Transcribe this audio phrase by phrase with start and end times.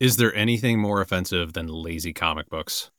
[0.00, 2.90] Is there anything more offensive than lazy comic books?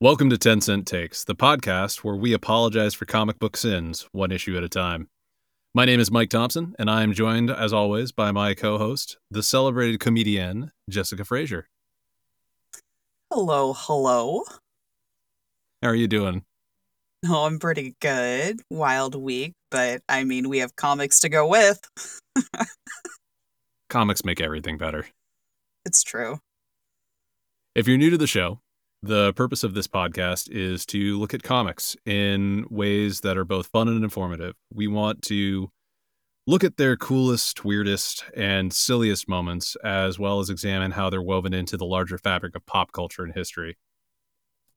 [0.00, 4.32] Welcome to 10 Cent Takes, the podcast where we apologize for comic book sins, one
[4.32, 5.10] issue at a time.
[5.74, 9.16] My name is Mike Thompson, and I am joined, as always, by my co host,
[9.30, 11.66] the celebrated comedian, Jessica Frazier.
[13.32, 14.42] Hello, hello.
[15.82, 16.44] How are you doing?
[17.26, 18.60] Oh, I'm pretty good.
[18.68, 21.80] Wild week, but I mean, we have comics to go with.
[23.88, 25.06] Comics make everything better.
[25.86, 26.38] It's true.
[27.74, 28.60] If you're new to the show,
[29.02, 33.66] the purpose of this podcast is to look at comics in ways that are both
[33.66, 34.54] fun and informative.
[34.72, 35.70] We want to
[36.46, 41.52] look at their coolest, weirdest, and silliest moments, as well as examine how they're woven
[41.52, 43.76] into the larger fabric of pop culture and history.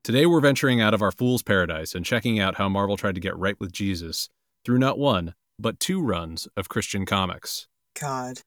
[0.04, 3.22] Today, we're venturing out of our fool's paradise and checking out how Marvel tried to
[3.22, 4.30] get right with Jesus
[4.64, 7.68] through not one, but two runs of Christian comics.
[8.00, 8.42] God.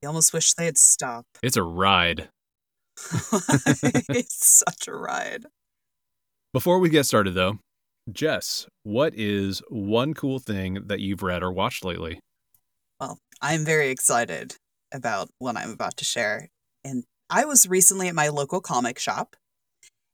[0.00, 1.26] You almost wish they'd stop.
[1.42, 2.28] It's a ride.
[4.08, 5.46] it's such a ride.
[6.52, 7.58] Before we get started, though,
[8.10, 12.20] Jess, what is one cool thing that you've read or watched lately?
[13.00, 14.56] Well, I'm very excited
[14.92, 16.48] about what I'm about to share.
[16.84, 19.36] And I was recently at my local comic shop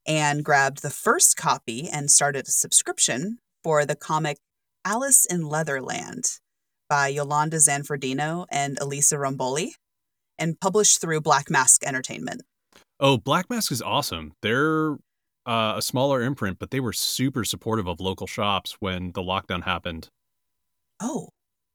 [0.06, 4.39] and grabbed the first copy and started a subscription for the comic
[4.84, 6.39] Alice in Leatherland
[6.89, 9.73] by Iolanda Zanfardino and Elisa Romboli
[10.39, 12.42] and published through Black Mask Entertainment.
[13.00, 14.32] Oh, Black Mask is awesome.
[14.42, 14.92] They're
[15.46, 19.62] uh, a smaller imprint, but they were super supportive of local shops when the lockdown
[19.64, 20.08] happened.
[21.00, 21.28] Oh,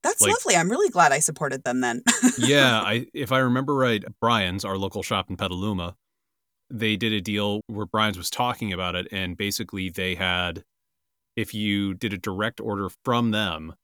[0.04, 0.56] that's Like- lovely.
[0.56, 2.04] I'm really glad I supported them then.
[2.38, 5.96] yeah, I if I remember right, Brian's, our local shop in Petaluma,
[6.70, 10.64] they did a deal where Brian's was talking about it, and basically they had,
[11.38, 13.76] if you did a direct order from them,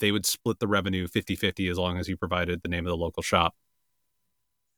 [0.00, 2.96] they would split the revenue 50-50 as long as you provided the name of the
[2.96, 3.54] local shop.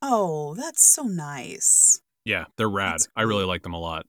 [0.02, 2.00] oh, that's so nice.
[2.30, 2.92] Yeah, they're rad.
[2.92, 4.06] That's I really like them a lot.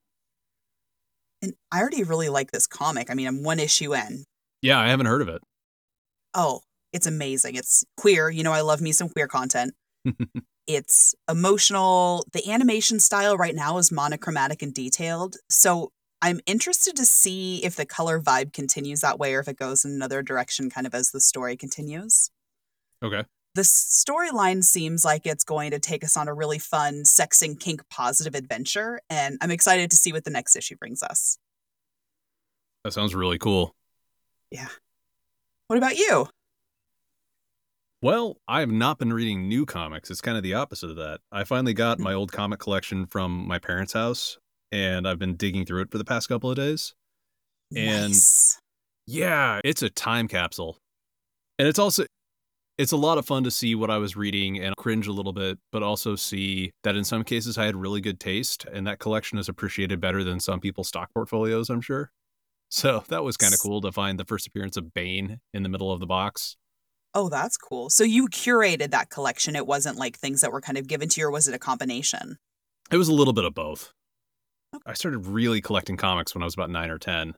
[1.42, 3.10] And I already really like this comic.
[3.10, 4.26] I mean, I'm one issue in.
[4.62, 5.42] Yeah, I haven't heard of it.
[6.36, 6.62] Oh,
[6.94, 7.56] it's amazing.
[7.56, 8.30] It's queer.
[8.30, 9.74] You know, I love me some queer content.
[10.68, 12.28] it's emotional.
[12.32, 15.38] The animation style right now is monochromatic and detailed.
[15.50, 15.90] So
[16.22, 19.84] I'm interested to see if the color vibe continues that way or if it goes
[19.84, 22.30] in another direction kind of as the story continues.
[23.04, 23.24] okay.
[23.54, 27.60] The storyline seems like it's going to take us on a really fun, sex and
[27.60, 29.02] kink positive adventure.
[29.10, 31.38] And I'm excited to see what the next issue brings us.
[32.84, 33.76] That sounds really cool.
[34.52, 34.70] Yeah.
[35.68, 36.28] What about you?
[38.02, 40.10] Well, I have not been reading new comics.
[40.10, 41.20] It's kind of the opposite of that.
[41.32, 42.04] I finally got hmm.
[42.04, 44.38] my old comic collection from my parents' house,
[44.72, 46.94] and I've been digging through it for the past couple of days.
[47.76, 48.58] And- nice.
[49.08, 50.78] Yeah, it's a time capsule.
[51.60, 52.06] And it's also
[52.78, 55.34] it's a lot of fun to see what I was reading and cringe a little
[55.34, 59.00] bit, but also see that in some cases I had really good taste and that
[59.00, 62.12] collection is appreciated better than some people's stock portfolios, I'm sure.
[62.74, 65.68] So that was kind of cool to find the first appearance of Bane in the
[65.68, 66.56] middle of the box.
[67.14, 67.90] Oh, that's cool.
[67.90, 69.58] So you curated that collection.
[69.58, 71.60] It wasn't like things that were kind of given to you, or was it a
[71.60, 72.38] combination?
[72.90, 73.92] It was a little bit of both.
[74.74, 74.84] Okay.
[74.86, 77.34] I started really collecting comics when I was about nine or 10,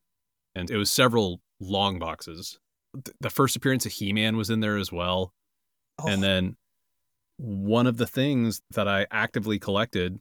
[0.54, 2.60] and it was several long boxes.
[2.94, 5.34] Th- The first appearance of He Man was in there as well.
[6.00, 6.56] Oh, And then
[7.38, 10.20] one of the things that I actively collected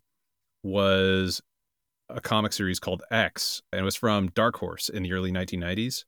[0.62, 1.40] was
[2.08, 6.04] a comic series called X, and it was from Dark Horse in the early 1990s.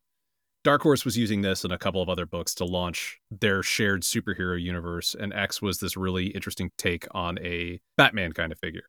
[0.62, 4.02] Dark Horse was using this and a couple of other books to launch their shared
[4.02, 8.84] superhero universe, and X was this really interesting take on a Batman kind of figure.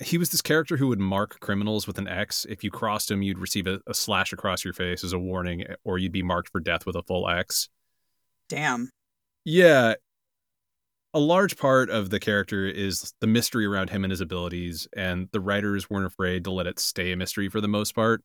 [0.00, 2.46] He was this character who would mark criminals with an X.
[2.48, 5.64] If you crossed him, you'd receive a, a slash across your face as a warning,
[5.84, 7.68] or you'd be marked for death with a full X.
[8.48, 8.90] damn.
[9.44, 9.94] Yeah.
[11.14, 15.28] A large part of the character is the mystery around him and his abilities, and
[15.32, 18.22] the writers weren't afraid to let it stay a mystery for the most part.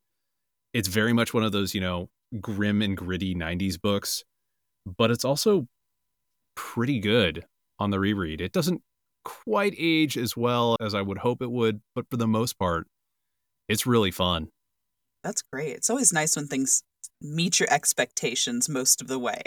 [0.73, 2.09] It's very much one of those, you know,
[2.41, 4.23] grim and gritty 90s books,
[4.85, 5.67] but it's also
[6.55, 7.45] pretty good
[7.79, 8.41] on the reread.
[8.41, 8.81] It doesn't
[9.23, 12.87] quite age as well as I would hope it would, but for the most part,
[13.69, 14.49] it's really fun.
[15.23, 15.71] That's great.
[15.75, 16.83] It's always nice when things
[17.21, 19.41] meet your expectations most of the way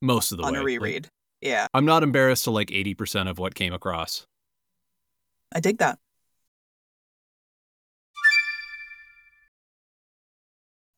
[0.00, 0.58] Most of the on way.
[0.58, 1.08] a Like, reread.
[1.40, 4.26] yeah, I'm not embarrassed to like 80% of what came across.
[5.54, 5.98] I dig that.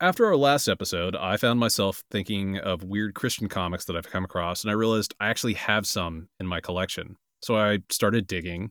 [0.01, 4.25] After our last episode, I found myself thinking of weird Christian comics that I've come
[4.25, 7.17] across, and I realized I actually have some in my collection.
[7.45, 8.71] So I started digging,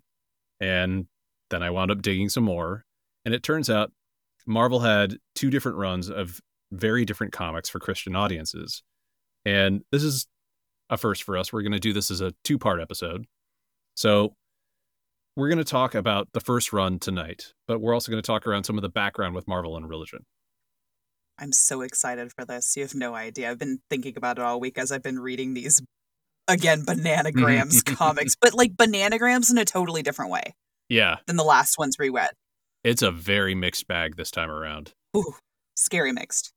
[0.59, 1.05] And
[1.51, 2.85] then I wound up digging some more.
[3.23, 3.91] And it turns out
[4.47, 6.41] Marvel had two different runs of
[6.71, 8.81] very different comics for Christian audiences.
[9.45, 10.25] And this is
[10.89, 11.53] a first for us.
[11.53, 13.25] We're going to do this as a two part episode.
[13.95, 14.33] So
[15.35, 18.47] we're going to talk about the first run tonight, but we're also going to talk
[18.47, 20.25] around some of the background with Marvel and religion.
[21.37, 22.75] I'm so excited for this.
[22.75, 23.51] You have no idea.
[23.51, 25.81] I've been thinking about it all week as I've been reading these,
[26.47, 30.53] again, bananagrams comics, but like bananagrams in a totally different way.
[30.89, 31.17] Yeah.
[31.27, 32.31] Than the last ones we read.
[32.83, 34.93] It's a very mixed bag this time around.
[35.15, 35.35] Ooh,
[35.75, 36.51] scary mixed.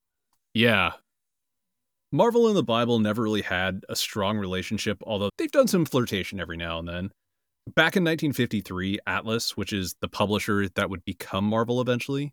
[0.54, 0.92] Yeah.
[2.12, 6.40] Marvel and the Bible never really had a strong relationship, although they've done some flirtation
[6.40, 7.10] every now and then.
[7.74, 12.32] Back in 1953, Atlas, which is the publisher that would become Marvel eventually,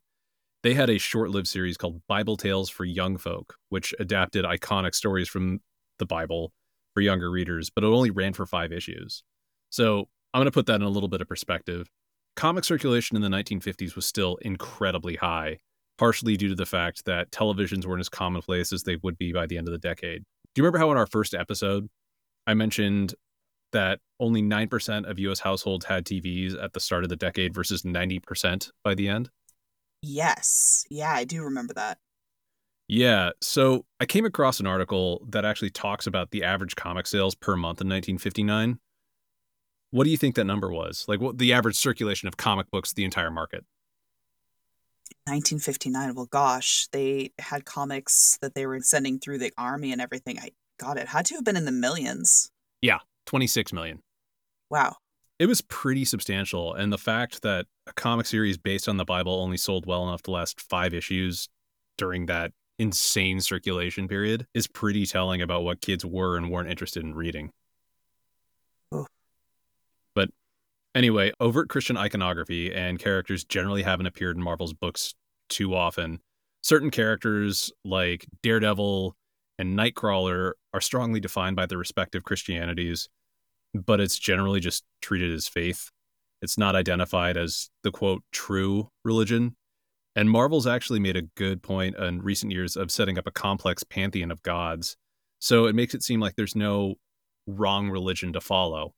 [0.62, 4.96] they had a short lived series called Bible Tales for Young Folk, which adapted iconic
[4.96, 5.60] stories from
[6.00, 6.52] the Bible
[6.94, 9.24] for younger readers, but it only ran for five issues.
[9.70, 11.88] So I'm going to put that in a little bit of perspective.
[12.36, 15.60] Comic circulation in the 1950s was still incredibly high,
[15.98, 19.46] partially due to the fact that televisions weren't as commonplace as they would be by
[19.46, 20.24] the end of the decade.
[20.54, 21.90] Do you remember how in our first episode
[22.48, 23.16] I mentioned
[23.72, 27.84] that only 9% of US households had TVs at the start of the decade versus
[27.84, 29.30] 90% by the end?
[30.02, 30.86] Yes.
[30.90, 31.98] Yeah, I do remember that.
[32.88, 33.32] Yeah.
[33.42, 37.56] So I came across an article that actually talks about the average comic sales per
[37.56, 38.80] month in 1959.
[39.92, 41.06] What do you think that number was?
[41.08, 43.64] Like what the average circulation of comic books, the entire market?
[45.26, 46.16] 1959.
[46.16, 50.40] Well, gosh, they had comics that they were sending through the army and everything.
[50.40, 51.08] I got it.
[51.08, 52.52] Had to have been in the millions.
[52.82, 54.02] Yeah, 26 million.
[54.70, 54.98] Wow.
[55.40, 56.74] It was pretty substantial.
[56.74, 60.24] And the fact that a comic series based on the Bible only sold well enough
[60.24, 61.48] to last five issues
[61.98, 67.04] during that insane circulation period is pretty telling about what kids were and weren't interested
[67.04, 67.52] in reading.
[68.92, 69.06] Oh.
[70.16, 70.30] But
[70.96, 75.14] anyway, overt Christian iconography and characters generally haven't appeared in Marvel's books
[75.50, 76.20] too often.
[76.62, 79.16] Certain characters like Daredevil
[79.60, 83.10] and Nightcrawler are strongly defined by their respective Christianities,
[83.74, 85.90] but it's generally just treated as faith.
[86.42, 89.56] It's not identified as the quote true religion.
[90.16, 93.84] And Marvel's actually made a good point in recent years of setting up a complex
[93.84, 94.96] pantheon of gods.
[95.40, 96.96] So it makes it seem like there's no
[97.48, 98.94] wrong religion to follow.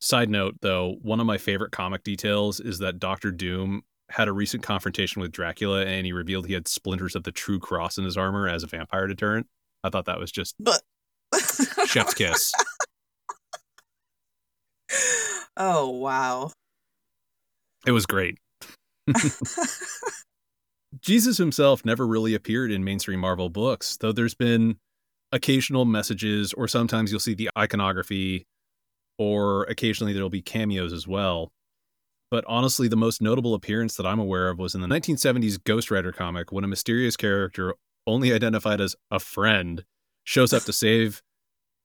[0.00, 4.32] Side note, though, one of my favorite comic details is that Doctor Doom had a
[4.32, 8.04] recent confrontation with Dracula and he revealed he had splinters of the true cross in
[8.04, 9.46] his armor as a vampire deterrent.
[9.82, 10.82] I thought that was just but
[11.86, 12.52] chef's kiss.
[15.56, 16.50] oh, wow.
[17.86, 18.38] It was great.
[21.00, 24.76] Jesus himself never really appeared in mainstream Marvel books, though there's been
[25.32, 28.46] occasional messages, or sometimes you'll see the iconography,
[29.18, 31.50] or occasionally there'll be cameos as well.
[32.30, 35.90] But honestly, the most notable appearance that I'm aware of was in the 1970s Ghost
[35.90, 37.74] Rider comic when a mysterious character,
[38.06, 39.84] only identified as a friend,
[40.24, 41.22] shows up to save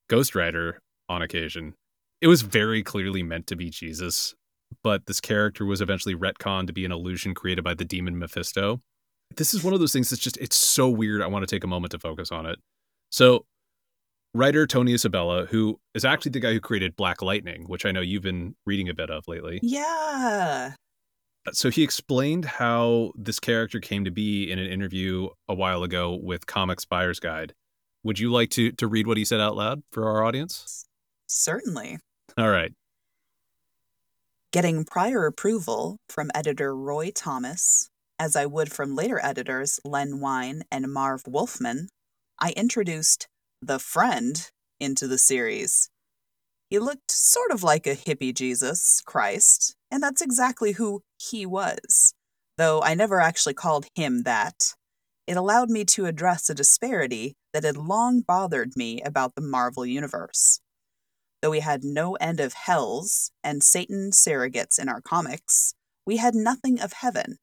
[0.10, 0.80] Ghost Rider
[1.10, 1.74] on occasion.
[2.22, 4.36] It was very clearly meant to be Jesus,
[4.84, 8.82] but this character was eventually retconned to be an illusion created by the demon Mephisto.
[9.36, 11.22] This is one of those things that's just, it's so weird.
[11.22, 12.60] I want to take a moment to focus on it.
[13.10, 13.46] So,
[14.34, 18.02] writer Tony Isabella, who is actually the guy who created Black Lightning, which I know
[18.02, 19.60] you've been reading a bit of lately.
[19.62, 20.74] Yeah.
[21.54, 26.20] So he explained how this character came to be in an interview a while ago
[26.22, 27.54] with Comics Buyer's Guide.
[28.04, 30.86] Would you like to to read what he said out loud for our audience?
[31.28, 32.00] Certainly.
[32.38, 32.74] All right.
[34.52, 37.90] Getting prior approval from editor Roy Thomas,
[38.22, 41.88] as I would from later editors Len Wein and Marv Wolfman,
[42.40, 43.28] I introduced
[43.64, 44.48] the friend
[44.80, 45.90] into the series.
[46.70, 52.14] He looked sort of like a hippie Jesus Christ, and that's exactly who he was,
[52.60, 54.76] though I never actually called him that.
[55.26, 59.84] It allowed me to address a disparity that had long bothered me about the Marvel
[59.84, 60.60] Universe.
[61.42, 65.74] Though we had no end of hells and Satan surrogates in our comics,
[66.06, 67.38] we had nothing of heaven.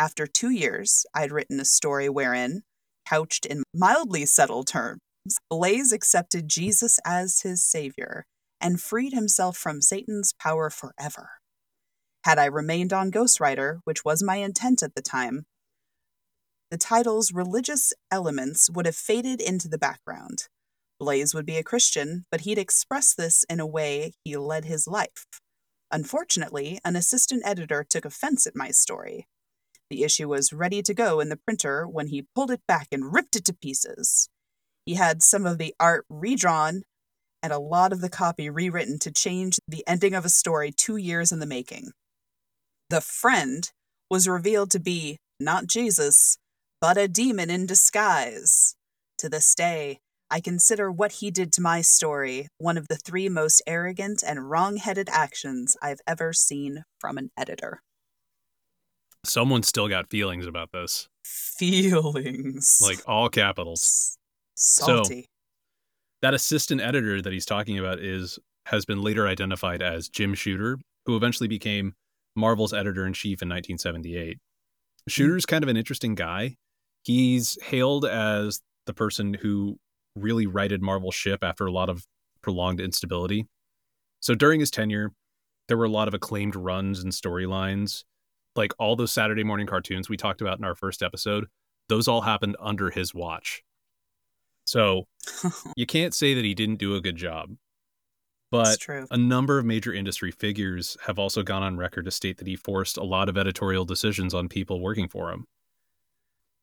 [0.00, 2.62] After two years, I'd written a story wherein,
[3.06, 5.00] couched in mildly subtle terms,
[5.50, 8.24] Blaze accepted Jesus as his savior
[8.62, 11.32] and freed himself from Satan's power forever.
[12.24, 15.44] Had I remained on Ghost Rider, which was my intent at the time,
[16.70, 20.48] the title's religious elements would have faded into the background.
[20.98, 24.86] Blaze would be a Christian, but he'd express this in a way he led his
[24.86, 25.26] life.
[25.90, 29.26] Unfortunately, an assistant editor took offense at my story.
[29.90, 33.12] The issue was ready to go in the printer when he pulled it back and
[33.12, 34.28] ripped it to pieces.
[34.86, 36.82] He had some of the art redrawn
[37.42, 40.96] and a lot of the copy rewritten to change the ending of a story two
[40.96, 41.90] years in the making.
[42.88, 43.70] The friend
[44.10, 46.38] was revealed to be not Jesus,
[46.80, 48.74] but a demon in disguise.
[49.18, 49.98] To this day,
[50.30, 54.48] I consider what he did to my story one of the three most arrogant and
[54.48, 57.80] wrong headed actions I've ever seen from an editor.
[59.24, 61.08] Someone still got feelings about this.
[61.24, 62.80] Feelings.
[62.82, 64.16] Like all capitals.
[64.54, 65.22] Salty.
[65.22, 65.26] So,
[66.22, 70.78] that assistant editor that he's talking about is has been later identified as Jim Shooter,
[71.06, 71.94] who eventually became
[72.36, 74.38] Marvel's editor in chief in 1978.
[75.08, 76.56] Shooter's kind of an interesting guy.
[77.02, 79.78] He's hailed as the person who
[80.14, 82.04] really righted Marvel's ship after a lot of
[82.42, 83.46] prolonged instability.
[84.20, 85.12] So during his tenure,
[85.68, 88.04] there were a lot of acclaimed runs and storylines.
[88.56, 91.46] Like all those Saturday morning cartoons we talked about in our first episode,
[91.88, 93.62] those all happened under his watch.
[94.64, 95.06] So
[95.76, 97.56] you can't say that he didn't do a good job.
[98.50, 102.48] But a number of major industry figures have also gone on record to state that
[102.48, 105.46] he forced a lot of editorial decisions on people working for him.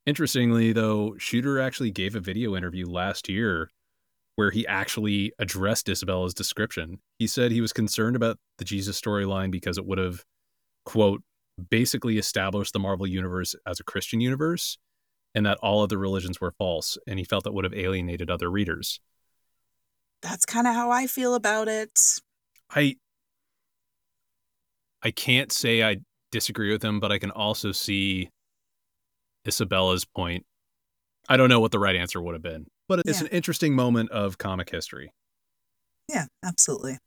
[0.05, 3.69] Interestingly, though, Shooter actually gave a video interview last year
[4.35, 6.99] where he actually addressed Isabella's description.
[7.19, 10.25] He said he was concerned about the Jesus storyline because it would have,
[10.85, 11.23] quote,
[11.69, 14.77] basically established the Marvel universe as a Christian universe
[15.35, 18.49] and that all other religions were false, and he felt that would have alienated other
[18.49, 18.99] readers.
[20.21, 21.99] That's kind of how I feel about it.
[22.71, 22.95] I
[25.03, 25.97] I can't say I
[26.31, 28.29] disagree with him, but I can also see
[29.45, 30.45] Isabella's point.
[31.29, 33.27] I don't know what the right answer would have been, but it's yeah.
[33.27, 35.13] an interesting moment of comic history.
[36.09, 36.97] Yeah, absolutely.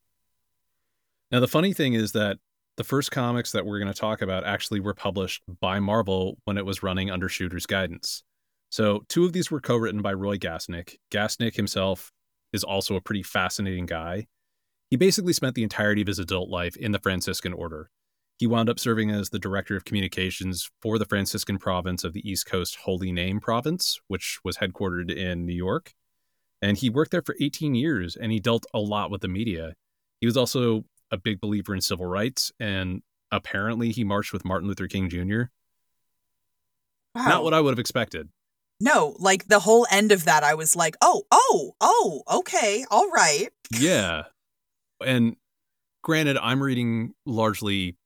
[1.30, 2.38] Now the funny thing is that
[2.80, 6.56] the first comics that we're going to talk about actually were published by Marvel when
[6.56, 8.22] it was running under Shooter's guidance.
[8.70, 10.96] So, two of these were co written by Roy Gasnick.
[11.12, 12.10] Gasnick himself
[12.54, 14.28] is also a pretty fascinating guy.
[14.88, 17.90] He basically spent the entirety of his adult life in the Franciscan order.
[18.38, 22.26] He wound up serving as the director of communications for the Franciscan province of the
[22.26, 25.92] East Coast Holy Name Province, which was headquartered in New York.
[26.62, 29.74] And he worked there for 18 years and he dealt a lot with the media.
[30.18, 34.68] He was also a big believer in civil rights, and apparently he marched with Martin
[34.68, 35.42] Luther King Jr.
[37.14, 37.28] Wow.
[37.28, 38.28] Not what I would have expected.
[38.80, 43.10] No, like the whole end of that, I was like, oh, oh, oh, okay, all
[43.10, 43.48] right.
[43.70, 44.24] yeah.
[45.04, 45.36] And
[46.02, 47.96] granted, I'm reading largely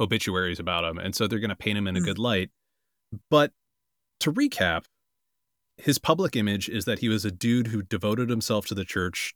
[0.00, 2.04] obituaries about him, and so they're going to paint him in a mm.
[2.04, 2.50] good light.
[3.30, 3.52] But
[4.20, 4.84] to recap,
[5.76, 9.34] his public image is that he was a dude who devoted himself to the church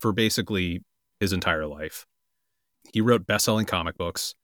[0.00, 0.82] for basically
[1.20, 2.06] his entire life.
[2.92, 4.34] He wrote best-selling comic books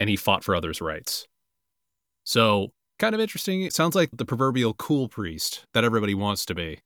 [0.00, 1.26] and he fought for others' rights.
[2.24, 3.62] So, kind of interesting.
[3.62, 6.80] It sounds like the proverbial cool priest that everybody wants to be.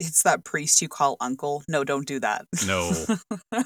[0.00, 1.64] It's that priest you call uncle.
[1.68, 2.46] No, don't do that.
[2.66, 2.90] No.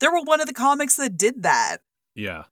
[0.00, 1.78] there were one of the comics that did that.
[2.14, 2.44] Yeah.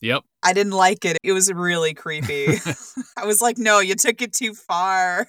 [0.00, 0.22] Yep.
[0.42, 1.18] I didn't like it.
[1.24, 2.46] It was really creepy.
[3.16, 5.26] I was like, no, you took it too far.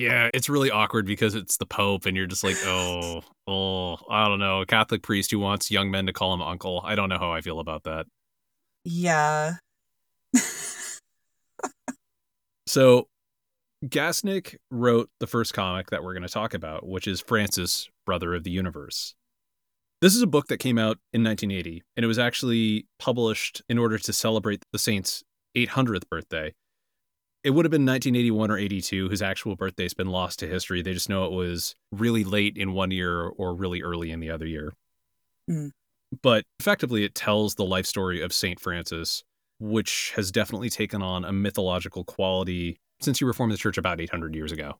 [0.00, 4.28] Yeah, it's really awkward because it's the Pope, and you're just like, oh, oh, I
[4.28, 6.80] don't know, a Catholic priest who wants young men to call him uncle.
[6.84, 8.06] I don't know how I feel about that.
[8.82, 9.56] Yeah.
[12.66, 13.08] so,
[13.84, 18.34] Gasnick wrote the first comic that we're going to talk about, which is Francis, Brother
[18.34, 19.14] of the Universe.
[20.00, 23.76] This is a book that came out in 1980, and it was actually published in
[23.76, 25.22] order to celebrate the saint's
[25.54, 26.54] 800th birthday
[27.42, 30.82] it would have been 1981 or 82 whose actual birthday's been lost to history.
[30.82, 34.30] They just know it was really late in one year or really early in the
[34.30, 34.74] other year.
[35.50, 35.72] Mm.
[36.22, 39.24] but effectively it tells the life story of saint francis
[39.58, 44.34] which has definitely taken on a mythological quality since he reformed the church about 800
[44.34, 44.78] years ago.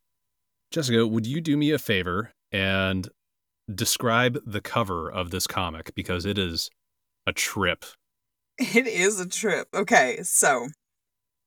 [0.71, 3.09] Jessica would you do me a favor and
[3.73, 5.95] describe the cover of this comic?
[5.95, 6.71] Because it is
[7.27, 7.85] a trip.
[8.59, 9.69] It is a trip.
[9.75, 10.69] Okay so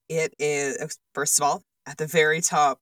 [0.10, 2.79] it is, first of all, at the very top,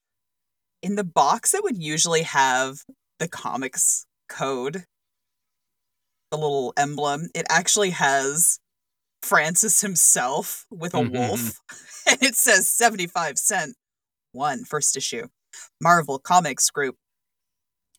[0.81, 2.79] in the box that would usually have
[3.19, 4.85] the comics code,
[6.31, 8.59] the little emblem, it actually has
[9.21, 11.15] Francis himself with a mm-hmm.
[11.15, 11.59] wolf.
[12.09, 13.75] and it says 75 cent,
[14.31, 15.27] one first issue.
[15.79, 16.95] Marvel Comics Group.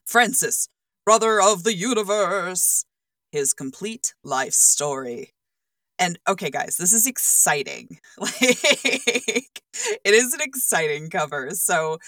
[0.07, 0.69] Francis,
[1.05, 2.85] brother of the universe.
[3.31, 5.33] His complete life story.
[6.03, 7.99] And okay, guys, this is exciting.
[8.19, 9.63] Like,
[10.05, 11.51] it is an exciting cover.
[11.53, 11.99] So,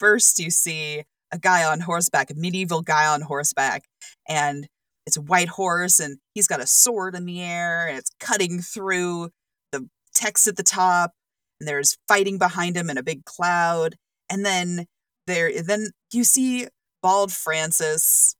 [0.00, 3.84] first, you see a guy on horseback, a medieval guy on horseback,
[4.28, 4.66] and
[5.06, 8.60] it's a white horse, and he's got a sword in the air, and it's cutting
[8.60, 9.30] through
[9.70, 11.12] the text at the top,
[11.60, 13.94] and there's fighting behind him in a big cloud.
[14.28, 14.86] And then
[15.28, 16.66] there, then you see
[17.00, 18.34] Bald Francis.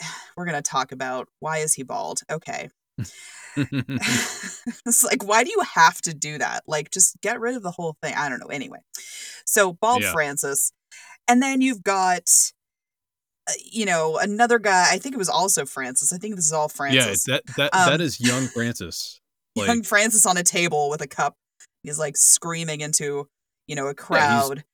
[0.36, 2.20] We're to talk about why is he bald?
[2.30, 2.70] Okay.
[3.56, 6.62] it's like why do you have to do that?
[6.66, 8.14] Like just get rid of the whole thing.
[8.16, 8.46] I don't know.
[8.46, 8.78] Anyway.
[9.46, 10.12] So Bald Yeah.
[10.12, 10.72] Francis.
[11.28, 12.28] And then you've got
[13.48, 16.12] uh, you know, another guy, I think it was also Francis.
[16.12, 17.26] I think this is all Francis.
[17.26, 19.18] yeah, that that Um, that is young Francis.
[19.54, 21.36] Like, Young Francis on a table with a cup.
[21.82, 23.28] He's like screaming into,
[23.66, 24.64] you know, a crowd.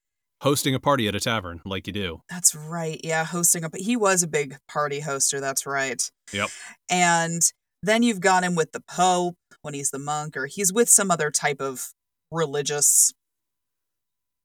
[0.40, 2.20] hosting a party at a tavern, like you do.
[2.30, 3.00] That's right.
[3.02, 6.00] Yeah, hosting a he was a big party hoster, that's right.
[6.32, 6.50] Yep.
[6.88, 7.42] And
[7.82, 11.10] then you've got him with the Pope when he's the monk, or he's with some
[11.10, 11.88] other type of
[12.30, 13.12] religious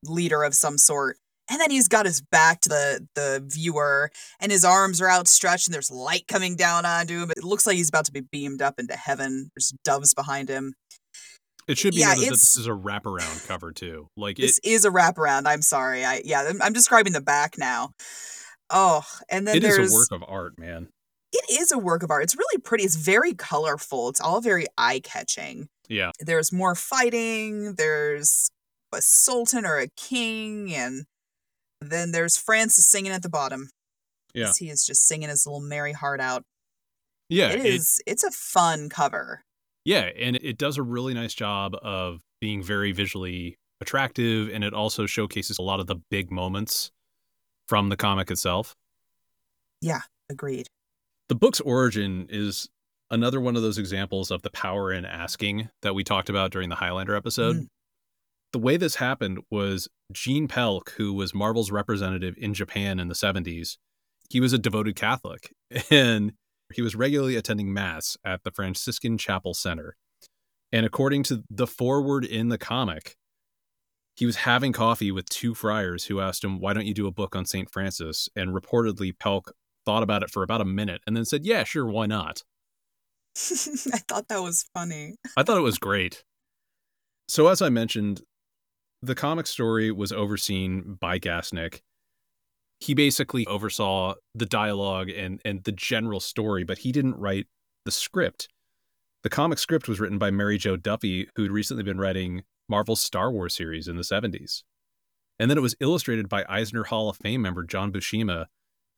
[0.03, 1.17] leader of some sort.
[1.49, 5.67] And then he's got his back to the the viewer, and his arms are outstretched,
[5.67, 7.31] and there's light coming down onto him.
[7.31, 9.51] It looks like he's about to be beamed up into heaven.
[9.55, 10.73] There's doves behind him.
[11.67, 14.07] It should be Yeah, noted that this is a wraparound cover too.
[14.15, 15.43] Like it, This is a wraparound.
[15.45, 16.05] I'm sorry.
[16.05, 17.91] I yeah, I'm, I'm describing the back now.
[18.69, 20.89] Oh, and then it is there's a work of art, man.
[21.33, 22.23] It is a work of art.
[22.23, 22.83] It's really pretty.
[22.83, 24.09] It's very colorful.
[24.09, 25.67] It's all very eye catching.
[25.89, 27.75] Yeah, There's more fighting.
[27.75, 28.49] There's
[28.93, 31.05] a sultan or a king, and
[31.81, 33.69] then there's Francis singing at the bottom.
[34.33, 34.51] Yeah.
[34.57, 36.43] He is just singing his little merry heart out.
[37.29, 37.99] yeah, it is.
[38.07, 39.41] it's a fun cover.
[39.85, 44.73] yeah, and it does a really nice job of being very visually attractive, and it
[44.73, 46.91] also showcases a lot of the big moments
[47.67, 48.75] from the comic itself.
[49.81, 50.67] Yeah, agreed.
[51.33, 52.69] The book's origin is
[53.09, 56.69] another one of those examples of the power in asking that we talked about during
[56.69, 57.55] the Highlander episode.
[57.55, 57.67] Mm.
[58.51, 63.15] The way this happened was Gene Pelc, who was Marvel's representative in Japan in the
[63.15, 63.77] 70s,
[64.29, 65.51] he was a devoted Catholic
[65.89, 66.33] and
[66.71, 69.95] he was regularly attending Mass at the Franciscan Chapel Center.
[70.71, 73.15] And according to the foreword in the comic,
[74.15, 77.11] he was having coffee with two friars who asked him, Why don't you do a
[77.11, 77.71] book on St.
[77.71, 78.29] Francis?
[78.35, 79.49] And reportedly, Pelc
[79.85, 82.43] thought about it for about a minute and then said, Yeah, sure, why not?
[83.37, 85.15] I thought that was funny.
[85.35, 86.23] I thought it was great.
[87.27, 88.21] So, as I mentioned,
[89.01, 91.81] the comic story was overseen by Gasnick.
[92.79, 97.47] He basically oversaw the dialogue and, and the general story, but he didn't write
[97.85, 98.49] the script.
[99.23, 103.31] The comic script was written by Mary Jo Duffy, who'd recently been writing Marvel's Star
[103.31, 104.63] Wars series in the 70s.
[105.39, 108.45] And then it was illustrated by Eisner Hall of Fame member John Buscema,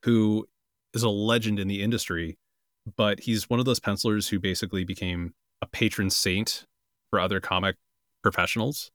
[0.04, 0.48] who
[0.96, 2.38] is a legend in the industry,
[2.96, 6.66] but he's one of those pencilers who basically became a patron saint
[7.10, 7.76] for other comic
[8.24, 8.92] professionals.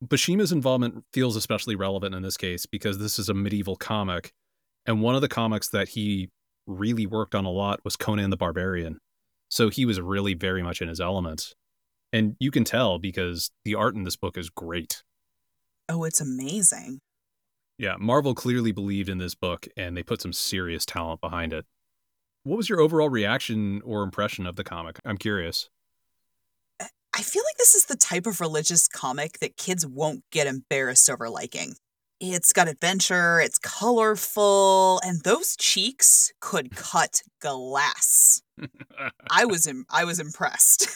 [0.00, 4.32] Buscema's involvement feels especially relevant in this case because this is a medieval comic,
[4.86, 6.30] and one of the comics that he
[6.66, 8.98] really worked on a lot was Conan the Barbarian.
[9.48, 11.54] So he was really very much in his element.
[12.12, 15.02] And you can tell because the art in this book is great.
[15.88, 17.00] Oh, it's amazing.
[17.80, 21.64] Yeah, Marvel clearly believed in this book and they put some serious talent behind it.
[22.42, 24.98] What was your overall reaction or impression of the comic?
[25.02, 25.70] I'm curious.
[26.78, 31.08] I feel like this is the type of religious comic that kids won't get embarrassed
[31.08, 31.72] over liking.
[32.20, 38.42] It's got adventure, it's colorful, and those cheeks could cut glass.
[39.30, 40.86] I was Im- I was impressed.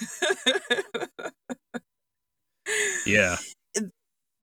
[3.06, 3.36] yeah.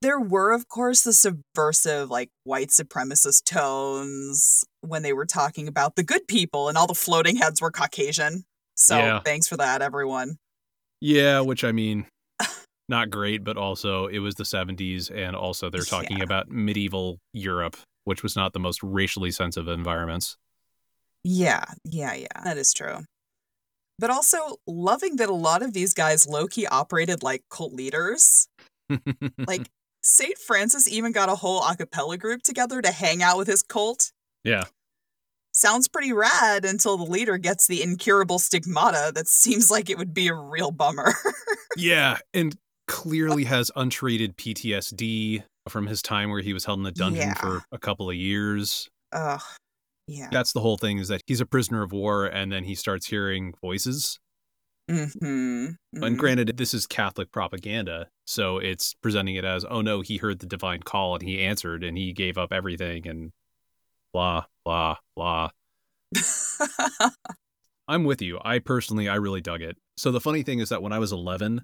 [0.02, 5.96] There were of course the subversive like white supremacist tones when they were talking about
[5.96, 8.44] the good people and all the floating heads were Caucasian.
[8.76, 9.20] So Yeah.
[9.24, 10.38] thanks for that everyone.
[11.00, 12.06] Yeah, which I mean,
[12.90, 16.24] not great, but also it was the 70s, and also they're talking Yeah.
[16.24, 20.38] about medieval Europe, which was not the most racially sensitive environments.
[21.24, 22.42] Yeah, yeah, yeah.
[22.44, 23.06] That is true.
[24.00, 28.48] But also loving that a lot of these guys low key operated like cult leaders.
[29.48, 29.70] Like
[30.04, 30.38] St.
[30.38, 34.12] Francis even got a whole a cappella group together to hang out with his cult.
[34.44, 34.64] yeah,
[35.54, 40.14] Sounds pretty rad until the leader gets the incurable stigmata that seems like it would
[40.14, 41.14] be a real bummer.
[41.78, 42.56] yeah, and
[42.88, 47.34] clearly has untreated PTSD from his time where he was held in the dungeon Yeah.
[47.36, 48.90] for a couple of years.
[49.12, 49.42] Ugh.
[50.08, 50.30] Yeah.
[50.32, 53.06] That's the whole thing is that he's a prisoner of war, and then he starts
[53.08, 54.20] hearing voices.
[54.90, 56.04] Mm-hmm.
[56.04, 60.40] And granted, this is Catholic propaganda, so it's presenting it as, oh no, he heard
[60.40, 63.34] the divine call and he answered and he gave up everything and
[64.14, 65.50] blah, blah, blah.
[67.88, 68.40] I'm with you.
[68.44, 69.78] I personally, I really dug it.
[69.98, 71.62] So the funny thing is that when I was 11,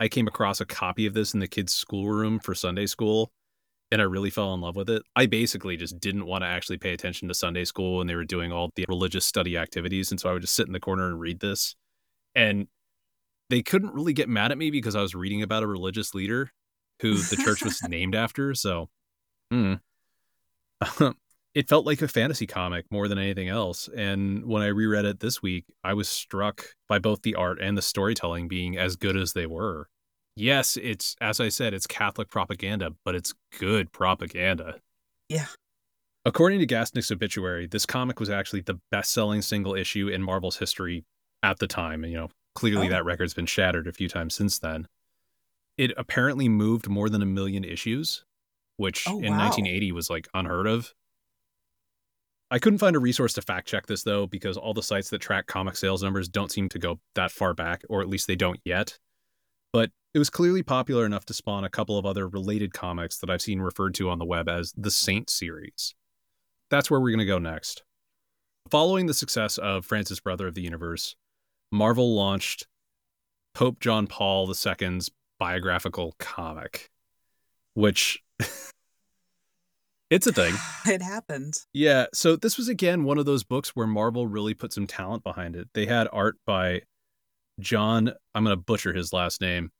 [0.00, 3.30] I came across a copy of this in the kids' schoolroom for Sunday school,
[3.90, 5.02] and I really fell in love with it.
[5.14, 8.24] I basically just didn't want to actually pay attention to Sunday school, and they were
[8.24, 11.08] doing all the religious study activities, and so I would just sit in the corner
[11.08, 11.74] and read this.
[12.34, 12.68] And
[13.50, 16.50] they couldn't really get mad at me because I was reading about a religious leader
[17.00, 18.54] who the church was named after.
[18.54, 18.88] So,
[19.50, 19.74] hmm.
[21.54, 23.88] it felt like a fantasy comic more than anything else.
[23.96, 27.76] And when I reread it this week, I was struck by both the art and
[27.76, 29.88] the storytelling being as good as they were.
[30.36, 34.76] Yes, it's, as I said, it's Catholic propaganda, but it's good propaganda.
[35.28, 35.46] Yeah.
[36.24, 40.58] According to Gasnick's obituary, this comic was actually the best selling single issue in Marvel's
[40.58, 41.04] history
[41.42, 42.04] at the time.
[42.04, 42.28] You know,
[42.58, 42.90] clearly Oh.
[42.90, 44.88] that record's been shattered a few times since then.
[45.76, 48.24] It apparently moved more than a million issues,
[48.76, 49.38] which Oh, in wow.
[49.44, 50.92] 1980 was like unheard of.
[52.50, 55.20] I couldn't find a resource to fact check this though, because all the sites that
[55.20, 58.36] track comic sales numbers don't seem to go that far back, or at least they
[58.36, 58.98] don't yet.
[59.72, 63.28] But it was clearly popular enough to spawn a couple of other related comics that
[63.28, 65.94] I've seen referred to on the web as the Saint series.
[66.70, 67.82] That's where we're going to go next.
[68.70, 71.16] Following the success of Francis Brother of the Universe,
[71.70, 72.66] Marvel launched
[73.54, 76.90] Pope John Paul II's biographical comic,
[77.74, 78.22] which
[80.10, 80.54] it's a thing.
[80.86, 81.54] It happened.
[81.74, 85.22] Yeah, so this was again one of those books where Marvel really put some talent
[85.22, 85.68] behind it.
[85.74, 86.82] They had art by
[87.60, 89.70] John, I'm going to butcher his last name,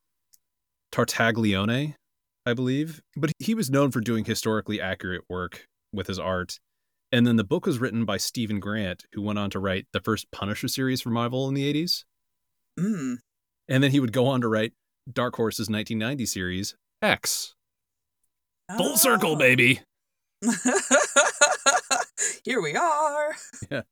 [0.92, 1.94] Tartaglione,
[2.44, 6.59] I believe, but he was known for doing historically accurate work with his art.
[7.11, 10.01] And then the book was written by Steven Grant, who went on to write the
[10.01, 12.05] first Punisher series for Marvel in the 80s.
[12.79, 13.16] Mm.
[13.68, 14.73] And then he would go on to write
[15.11, 17.55] Dark Horse's 1990 series, X.
[18.77, 19.37] Full circle, Oh.
[19.37, 19.81] baby.
[22.44, 23.35] Here we are.
[23.71, 23.83] Yeah.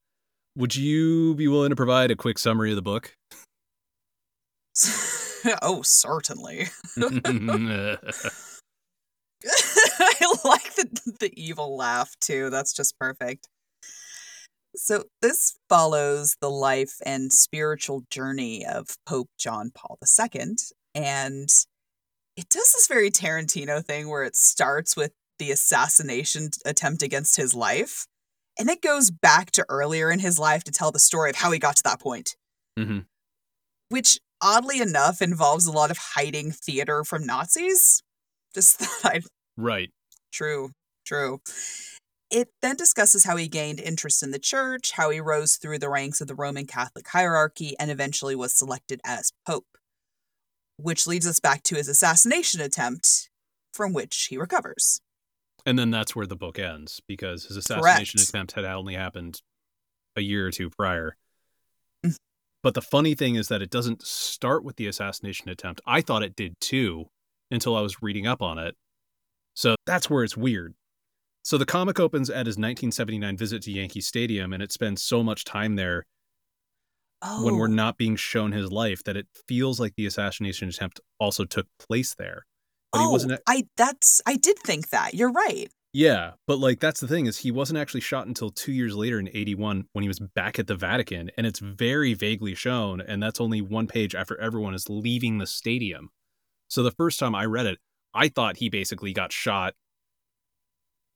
[0.56, 3.16] Would you be willing to provide a quick summary of the book?
[5.62, 6.68] oh, certainly.
[10.00, 12.50] I like the the evil laugh too.
[12.50, 13.48] That's just perfect.
[14.74, 20.56] So this follows the life and spiritual journey of Pope John Paul II
[20.94, 21.48] and
[22.36, 27.54] it does this very Tarantino thing where it starts with the assassination attempt against his
[27.54, 28.06] life
[28.58, 31.50] and it goes back to earlier in his life to tell the story of how
[31.50, 32.36] he got to that point
[32.76, 33.00] hmm
[33.88, 38.02] which oddly enough involves a lot of hiding theater from Nazis.
[38.54, 39.24] Just thought I'd
[39.56, 39.90] Right.
[40.32, 40.72] True,
[41.04, 41.40] true.
[42.30, 45.88] It then discusses how he gained interest in the church, how he rose through the
[45.88, 49.78] ranks of the Roman Catholic hierarchy, and eventually was selected as pope,
[50.76, 53.30] which leads us back to his assassination attempt,
[53.72, 55.00] from which he recovers.
[55.64, 58.28] And then that's where the book ends because his assassination Correct.
[58.28, 59.40] attempt had only happened
[60.16, 61.16] a year or two prior.
[62.04, 62.16] Mm.
[62.62, 65.80] But the funny thing is that it doesn't start with the assassination attempt.
[65.86, 67.06] I thought it did too
[67.50, 68.74] until I was reading up on it.
[69.56, 70.74] So that's where it's weird.
[71.42, 75.22] So the comic opens at his 1979 visit to Yankee Stadium, and it spends so
[75.22, 76.04] much time there
[77.22, 77.72] Oh, when we're oh.
[77.72, 82.14] not being shown his life that it feels like the assassination attempt also took place
[82.14, 82.46] there.
[82.92, 83.32] But oh, he wasn't.
[83.32, 85.14] Oh, I that's I did think that.
[85.14, 85.68] You're right.
[85.94, 89.18] Yeah, but like that's the thing is he wasn't actually shot until two years later
[89.18, 93.22] in '81 when he was back at the Vatican, and it's very vaguely shown, and
[93.22, 96.10] that's only one page after everyone is leaving the stadium.
[96.68, 97.78] So the first time I read it,
[98.16, 99.74] I thought he basically got shot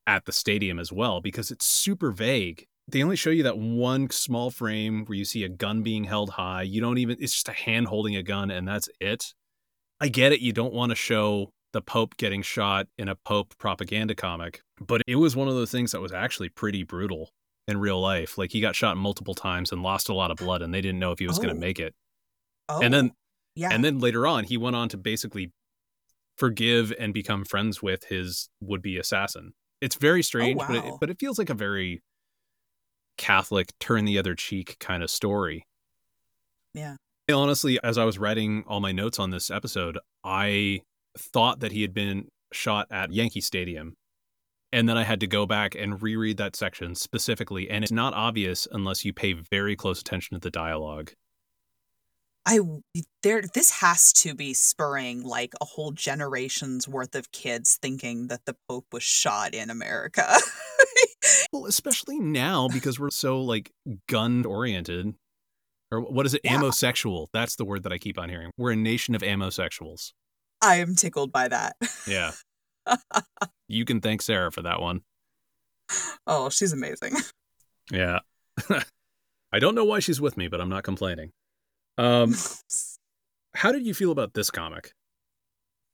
[0.06, 2.66] at the stadium as well because it's super vague.
[2.88, 6.30] They only show you that one small frame where you see a gun being held
[6.30, 6.62] high.
[6.62, 9.32] You don't even it's just a hand holding a gun and that's it.
[10.00, 13.54] I get it you don't want to show the Pope getting shot in a Pope
[13.58, 17.30] propaganda comic, but it was one of those things that was actually pretty brutal
[17.68, 18.36] in real life.
[18.36, 20.98] Like he got shot multiple times and lost a lot of blood and they didn't
[20.98, 21.54] know if he was going Oh.
[21.54, 21.94] to make it.
[22.68, 23.12] Oh, And then
[23.54, 23.68] yeah.
[23.72, 25.52] and then later on, he went on to basically
[26.40, 29.53] forgive and become friends with his would-be assassin.
[29.81, 32.03] It's very oh, strange, but it, but it feels like a very
[33.18, 35.66] Catholic turn the other cheek kind of story.
[36.74, 36.96] Yeah.
[37.29, 40.81] And honestly, as I was writing all my notes on this episode, I
[41.16, 43.94] thought that he had been shot at Yankee Stadium.
[44.72, 48.14] And then I had to go back and reread that section specifically, and it's not
[48.14, 51.12] obvious unless you pay very close attention to the dialogue.
[52.46, 52.61] I
[53.22, 58.46] there this has to be spurring like a whole generation's worth of kids thinking that
[58.46, 60.37] the Pope was shot in America.
[61.53, 63.70] Well, especially now because we're so like
[64.09, 65.14] gun oriented.
[65.92, 66.42] Or what is it?
[66.44, 66.59] Yeah.
[66.59, 67.26] Ammosexual.
[67.33, 68.53] That's the word that I keep on hearing.
[68.57, 70.12] We're a nation of ammosexuals.
[70.62, 71.76] I am tickled by that.
[72.07, 72.33] Yeah.
[73.68, 75.00] you can thank Sarah for that one.
[76.26, 77.14] Oh, she's amazing.
[77.92, 78.20] Yeah.
[79.53, 81.33] I don't know why she's with me, but I'm not complaining.
[81.98, 82.35] Um,
[83.55, 84.92] how did you feel about this comic?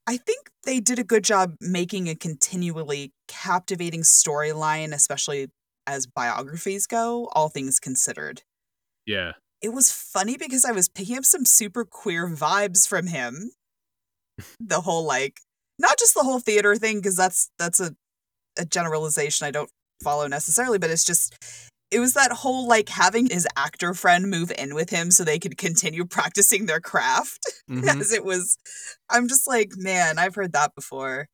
[0.07, 5.49] I think they did a good job making a continually captivating storyline, especially
[5.85, 8.41] as biographies go, all things considered.
[9.05, 9.33] Yeah.
[9.61, 13.51] It was funny because I was picking up some super queer vibes from him.
[14.59, 15.39] the whole like
[15.79, 17.95] not just the whole theater thing because that's that's a
[18.57, 19.69] a generalization I don't
[20.03, 21.35] follow necessarily, but it's just
[21.91, 25.39] it was that whole like having his actor friend move in with him so they
[25.39, 27.99] could continue practicing their craft Mhm.
[28.01, 28.57] as it was
[29.09, 31.27] I'm just like, man, I've heard that before.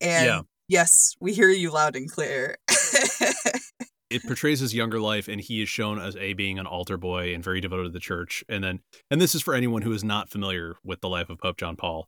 [0.00, 0.40] And Yeah.
[0.68, 2.56] yes, we hear you loud and clear.
[4.10, 7.34] it portrays his younger life and he is shown as a being an altar boy
[7.34, 10.04] and very devoted to the church and then and this is for anyone who is
[10.04, 12.06] not familiar with the life of pope john paul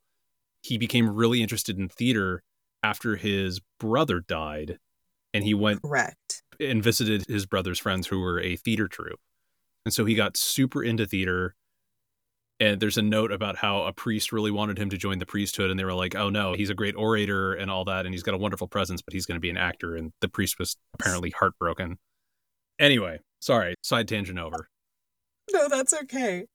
[0.62, 2.42] he became really interested in theater
[2.82, 4.78] after his brother died
[5.35, 6.25] and he went Correct.
[6.61, 9.21] And visited his brother's friends who were a theater troupe
[9.85, 11.55] and so he got super into theater
[12.59, 15.71] and there's a note about how a priest really wanted him to join the priesthood
[15.71, 18.23] and they were like oh no he's a great orator and all that and he's
[18.23, 20.77] got a wonderful presence but he's going to be an actor and the priest was
[20.95, 21.99] apparently heartbroken
[22.79, 24.69] anyway sorry side tangent over
[25.53, 26.47] No, that's okay.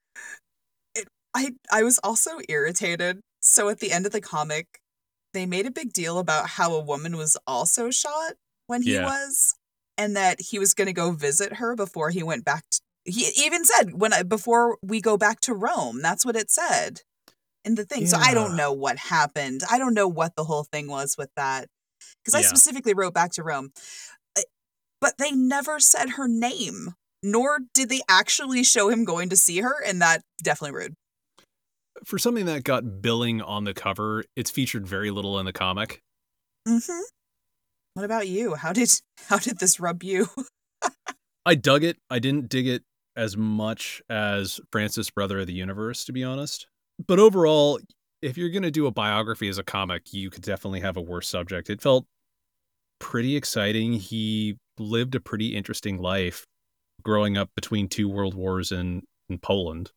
[0.96, 3.22] It, I I was also irritated.
[3.42, 4.68] So at the end of the comic,
[5.34, 8.34] they made a big deal about how a woman was also shot
[8.68, 9.06] when he Yeah.
[9.06, 9.56] was,
[10.02, 12.64] and that he was going to go visit her before he went back.
[12.72, 16.02] To, he even said when I, before we go back to Rome.
[16.02, 17.02] That's what it said
[17.64, 18.08] in the thing.
[18.08, 19.62] So I don't know what happened.
[19.70, 21.68] I don't know what the whole thing was with that
[22.24, 22.48] because I Yeah.
[22.48, 23.72] specifically wrote back to Rome,
[25.00, 29.60] but they never said her name nor did they actually show him going to see
[29.60, 30.96] her, and that definitely rude.
[32.04, 36.02] for something that got billing on the cover it's featured very little in the comic
[36.68, 37.02] Mm-hmm.
[37.94, 38.56] What about you?
[38.56, 38.90] How did
[39.28, 40.28] how did this rub you?
[41.46, 41.98] i dug it.
[42.10, 42.84] I didn't dig it
[43.16, 46.68] as much as francis brother of the universe to be honest.
[47.06, 47.80] But overall
[48.22, 51.02] if you're going to do a biography as a comic you could definitely have a
[51.02, 51.70] worse subject.
[51.70, 52.06] It felt
[53.00, 53.94] pretty exciting.
[53.94, 56.46] He lived a pretty interesting life
[57.04, 59.92] growing up between two world wars in, in poland.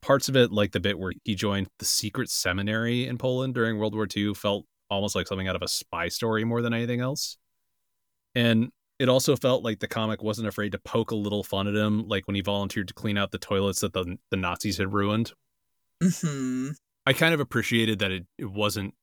[0.00, 3.78] Parts of it like the bit where he joined the secret seminary in poland during
[3.78, 7.00] world war ii felt almost like something out of a spy story more than anything
[7.00, 7.36] else
[8.34, 8.70] and
[9.00, 12.06] it also felt like the comic wasn't afraid to poke a little fun at him
[12.08, 15.32] like when he volunteered to clean out the toilets that the, the nazis had ruined
[16.02, 16.70] hmm
[17.06, 18.94] I kind of appreciated that it, it wasn't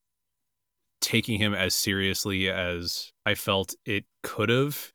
[1.01, 4.91] taking him as seriously as I felt it could have.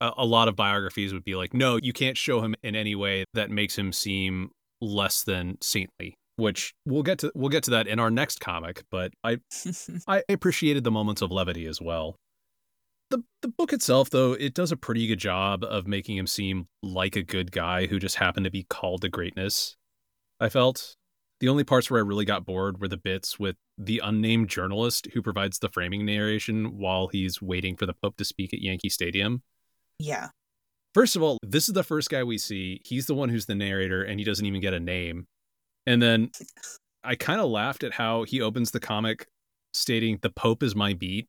[0.00, 2.94] A, a lot of biographies would be like, no, you can't show him in any
[2.94, 6.16] way that makes him seem less than saintly.
[6.36, 9.38] Which we'll get to we'll get to that in our next comic, but I
[10.08, 12.16] I appreciated the moments of levity as well.
[13.10, 16.66] The the book itself, though, it does a pretty good job of making him seem
[16.82, 19.76] like a good guy who just happened to be called to greatness.
[20.40, 20.96] I felt
[21.40, 25.08] the only parts where I really got bored were the bits with the unnamed journalist
[25.12, 28.88] who provides the framing narration while he's waiting for the Pope to speak at Yankee
[28.88, 29.42] Stadium.
[29.98, 30.28] yeah.
[30.94, 32.80] First of all, this is the first guy we see.
[32.84, 35.26] He's the one who's the narrator, and he doesn't even get a name.
[35.86, 36.30] And then
[37.02, 39.26] I kind of laughed at how he opens the comic
[39.72, 41.26] stating, The Pope is my beat.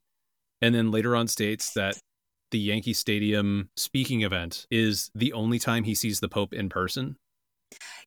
[0.61, 1.97] And then later on states that
[2.51, 7.17] the Yankee Stadium speaking event is the only time he sees the Pope in person.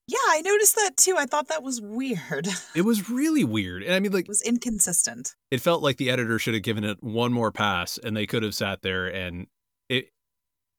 [0.06, 1.16] Yeah, I noticed that too.
[1.18, 2.48] I thought that was weird.
[2.74, 3.82] It was really weird.
[3.82, 5.34] And I mean, like, it was inconsistent.
[5.50, 8.42] it felt like the editor should have given it one more pass and they could
[8.42, 9.48] have sat there and
[9.88, 10.08] it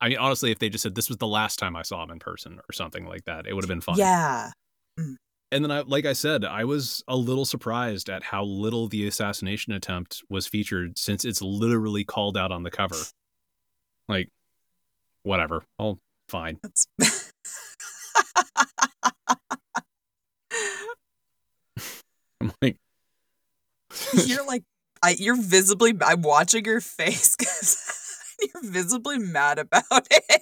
[0.02, 2.10] I mean honestly if they just said this was the last time I saw him
[2.12, 3.98] in person or something like that it would have been fun.
[3.98, 4.52] Yeah.
[5.00, 5.16] Mm.
[5.52, 9.08] And then I like I said I was a little surprised at how little the
[9.08, 12.96] assassination attempt was featured since it's literally called out on the cover.
[14.08, 14.30] Like
[15.24, 15.64] whatever.
[15.80, 16.60] Oh fine.
[22.42, 22.78] I'm like
[24.26, 24.64] you're like
[25.04, 27.78] I you're visibly I'm watching your face because
[28.40, 30.42] you're visibly mad about it.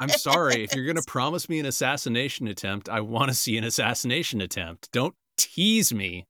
[0.00, 3.56] I'm sorry if you're going to promise me an assassination attempt I want to see
[3.56, 4.90] an assassination attempt.
[4.92, 6.26] Don't tease me.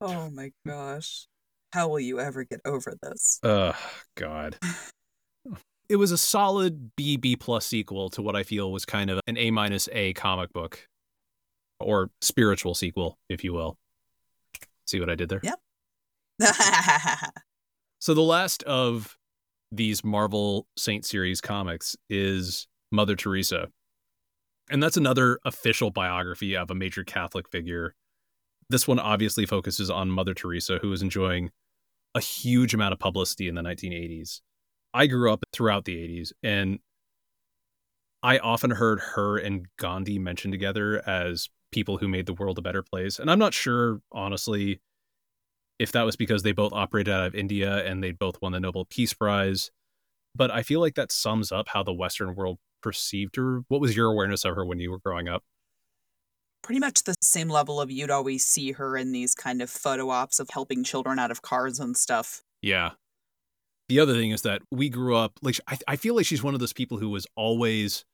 [0.00, 1.26] Oh my gosh.
[1.72, 3.40] How will you ever get over this?
[3.42, 3.74] Oh
[4.14, 4.58] God.
[5.88, 9.20] It was a solid B B plus sequel to what I feel was kind of
[9.26, 10.86] an A minus A comic book,
[11.80, 13.76] or spiritual sequel, if you will.
[14.86, 15.40] See what I did there?
[15.42, 15.60] Yep.
[17.98, 19.15] So the last of
[19.72, 23.68] these Marvel Saint series comics is Mother Teresa,
[24.70, 27.94] and that's another official biography of a major Catholic figure.
[28.68, 31.50] This one obviously focuses on Mother Teresa, who was enjoying
[32.14, 34.40] a huge amount of publicity in the 1980s.
[34.94, 36.78] I grew up throughout the 80s, and
[38.22, 42.62] I often heard her and Gandhi mentioned together as people who made the world a
[42.62, 43.18] better place.
[43.18, 44.80] And I'm not sure, honestly,
[45.78, 48.60] if that was because they both operated out of India and they both won the
[48.60, 49.70] Nobel Peace Prize.
[50.34, 53.62] But I feel like that sums up how the Western world perceived her.
[53.68, 55.42] What was your awareness of her when you were growing up?
[56.62, 60.10] Pretty much the same level of you'd always see her in these kind of photo
[60.10, 62.42] ops of helping children out of cars and stuff.
[62.60, 62.92] Yeah.
[63.88, 66.54] the other thing is that we grew up like I, I feel like she's one
[66.54, 68.04] of those people who was always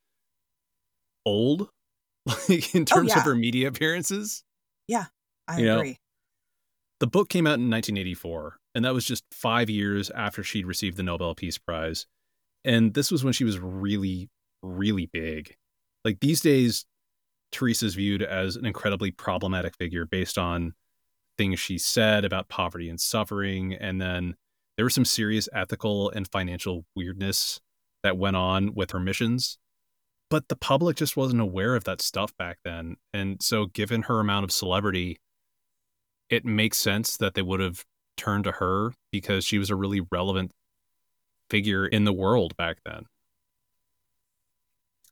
[1.24, 1.70] old
[2.26, 3.18] like in oh, terms Oh, yeah.
[3.20, 4.44] of her media appearances
[4.88, 5.06] Yeah,
[5.48, 5.98] I You know, agree.
[7.02, 10.96] The book came out in 1984 and that was just five years after she'd received
[10.96, 12.06] the nobel peace prize.
[12.64, 14.30] And this was when she was really
[14.62, 15.56] really big.
[16.04, 16.86] Like these days
[17.50, 20.74] teresa's viewed as an incredibly problematic figure based on
[21.36, 23.74] things she said about poverty and suffering.
[23.74, 24.36] And then
[24.76, 27.60] there was some serious ethical and financial weirdness
[28.04, 29.58] that went on with her missions.
[30.30, 32.94] But the public just wasn't aware of that stuff back then.
[33.12, 35.18] And so given her amount of celebrity
[36.32, 37.84] it makes sense that they would have
[38.16, 40.52] turned to her because she was a really relevant
[41.50, 43.04] figure in the world back then.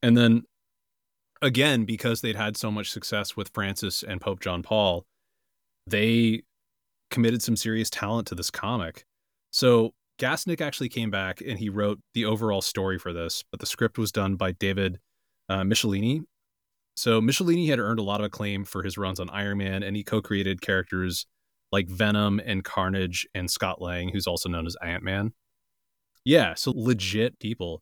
[0.02, 0.44] And then
[1.42, 5.04] again, because they'd had so much success with Francis and Pope John Paul,
[5.86, 6.42] they
[7.10, 9.04] committed some serious talent to this comic.
[9.50, 13.66] So Gasnick actually came back and he wrote the overall story for this, but the
[13.66, 14.98] script was done by David
[15.48, 16.24] uh, Michelinie.
[17.00, 19.96] So Michelinie had earned a lot of acclaim for his runs on Iron Man, and
[19.96, 21.24] he co-created characters
[21.72, 25.32] like Venom and Carnage and Scott Lang, who's also known as Ant Man.
[26.26, 27.80] Yeah, so legit people.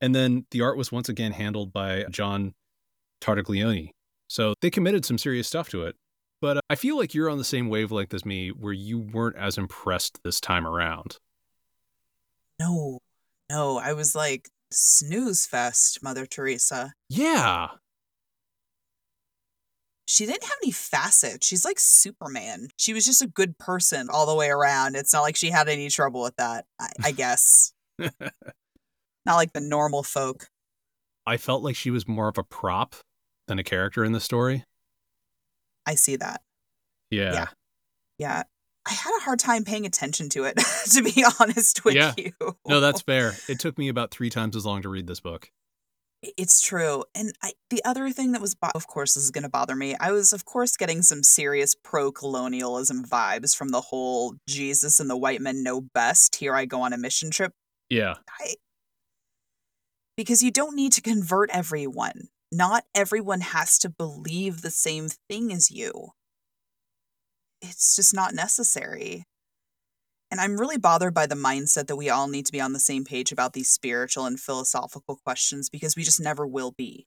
[0.00, 2.54] And then the art was once again handled by John
[3.20, 3.90] Tartaglione.
[4.28, 5.96] So they committed some serious stuff to it.
[6.40, 9.58] But I feel like you're on the same wavelength as me, where you weren't as
[9.58, 11.18] impressed this time around.
[12.58, 13.00] No,
[13.50, 13.76] no.
[13.76, 16.94] I was like, snooze fest, Mother Teresa.
[17.10, 17.68] Yeah,
[20.06, 21.46] She didn't have any facets.
[21.46, 22.68] She's like Superman.
[22.76, 24.96] She was just a good person all the way around.
[24.96, 27.72] It's not like she had any trouble with that, I, I guess.
[27.98, 28.10] not
[29.36, 30.48] like the normal folk.
[31.26, 32.96] I felt like she was more of a prop
[33.48, 34.64] than a character in the story.
[35.86, 36.42] I see that.
[37.10, 37.32] Yeah.
[37.32, 37.46] Yeah.
[38.18, 38.42] Yeah.
[38.86, 40.58] I had a hard time paying attention to it,
[40.92, 42.12] to be honest with Yeah.
[42.18, 42.32] you.
[42.68, 43.32] No, that's fair.
[43.48, 45.50] It took me about three times as long to read this book.
[46.36, 47.04] It's true.
[47.14, 49.96] And I, the other thing that was, bo- of course, is going to bother me.
[50.00, 55.10] I was, of course, getting some serious pro colonialism vibes from the whole Jesus and
[55.10, 56.36] the white men know best.
[56.36, 57.52] Here I go on a mission trip.
[57.90, 58.14] Yeah.
[58.40, 58.54] I,
[60.16, 62.28] because you don't need to convert everyone.
[62.52, 66.10] Not everyone has to believe the same thing as you.
[67.60, 69.24] It's just not necessary.
[70.30, 72.80] And I'm really bothered by the mindset that we all need to be on the
[72.80, 77.06] same page about these spiritual and philosophical questions because we just never will be.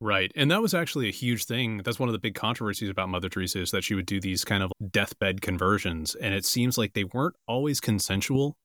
[0.00, 0.32] Right.
[0.34, 1.82] And that was actually a huge thing.
[1.84, 4.44] That's one of the big controversies about Mother Teresa is that she would do these
[4.44, 6.16] kind of deathbed conversions.
[6.16, 8.56] And it seems like they weren't always consensual.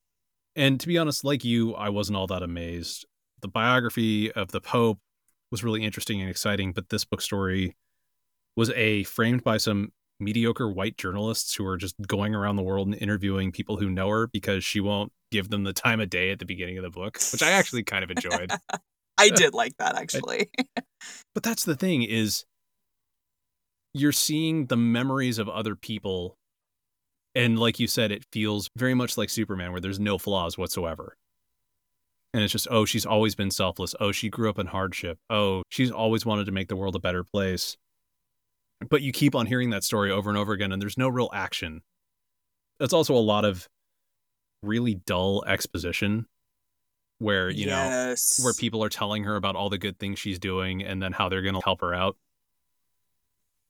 [0.55, 3.05] And to be honest, like you, I wasn't all that amazed.
[3.41, 4.97] The biography of the Pope
[5.51, 7.75] was really interesting and exciting, but this book story
[8.55, 12.87] was a framed by some mediocre white journalists who are just going around the world
[12.87, 16.31] and interviewing people who know her because she won't give them the time of day
[16.31, 18.51] at the beginning of the book, which I actually kind of enjoyed.
[19.17, 20.49] I did like that actually.
[21.35, 22.43] But that's the thing is
[23.93, 26.35] you're seeing the memories of other people
[27.35, 31.15] and like you said it feels very much like Superman where there's no flaws whatsoever.
[32.33, 33.93] And it's just oh she's always been selfless.
[33.99, 35.19] Oh she grew up in hardship.
[35.29, 37.77] Oh she's always wanted to make the world a better place.
[38.89, 41.29] But you keep on hearing that story over and over again and there's no real
[41.33, 41.81] action.
[42.79, 43.67] It's also a lot of
[44.61, 46.27] really dull exposition
[47.19, 50.83] where you know where people are telling her about all the good things she's doing
[50.83, 52.17] and then how they're going to help her out.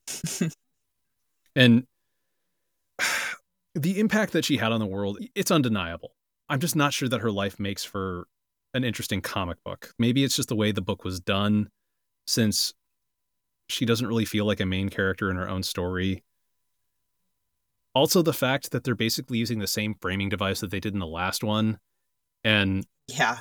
[1.56, 1.88] and
[3.76, 6.12] the impact that she had on the world, it's undeniable.
[6.50, 8.28] I'm just not sure that her life makes for
[8.74, 9.94] an interesting comic book.
[9.98, 11.70] Maybe it's just the way the book was done
[12.26, 12.74] since
[13.70, 16.24] she doesn't really feel like a main character in her own story.
[17.94, 21.00] Also, the fact that they're basically using the same framing device that they did in
[21.00, 21.80] the last one.
[22.44, 23.40] And yeah.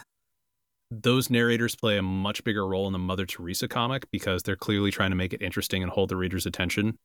[0.91, 4.91] those narrators play a much bigger role in the Mother Teresa comic because they're clearly
[4.91, 6.99] trying to make it interesting and hold the reader's attention.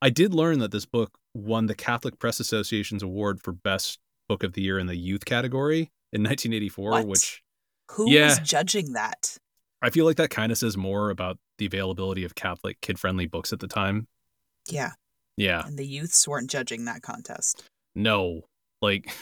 [0.00, 4.44] I did learn that this book won the Catholic Press Association's award for Best Book
[4.44, 7.06] of the Year in the youth category in 1984, What?
[7.08, 7.42] which
[7.92, 8.26] Who Yeah.
[8.26, 9.38] was judging that?
[9.82, 13.26] I feel like that kind of says more about the availability of Catholic kid friendly
[13.26, 14.08] books at the time.
[14.68, 14.92] Yeah.
[15.36, 15.62] Yeah.
[15.64, 17.64] And the youths weren't judging that contest.
[17.94, 18.42] No.
[18.82, 19.14] Like,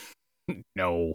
[0.76, 1.14] no.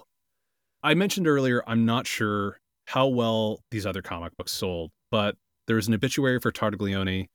[0.83, 5.35] I mentioned earlier, I'm not sure how well these other comic books sold, but
[5.67, 7.27] there was an obituary for Tartaglione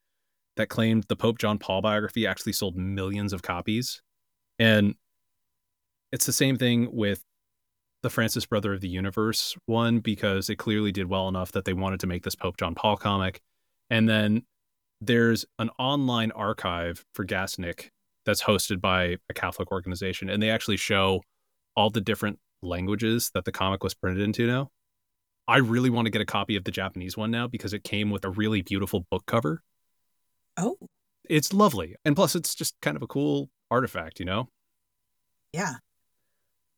[0.57, 4.01] that claimed the Pope John Paul biography actually sold millions of copies.
[4.59, 4.95] And
[6.13, 7.23] it's the same thing with
[8.07, 11.73] the Francis Brother of the Universe one because it clearly did well enough that they
[11.73, 13.41] wanted to make this Pope John Paul comic.
[13.91, 14.45] And then
[15.01, 17.89] there's an online archive for Gasnick
[18.25, 21.21] that's hosted by a Catholic organization, and they actually show
[21.75, 24.71] all the different languages that the comic was printed into now.
[25.49, 28.11] I really want to get a copy of the Japanese one now because it came
[28.11, 29.63] with a really beautiful book cover.
[30.57, 30.77] Oh,
[31.29, 31.97] It's lovely.
[32.05, 34.49] And plus, it's just kind of a cool artifact, you know?
[35.53, 35.75] yeah.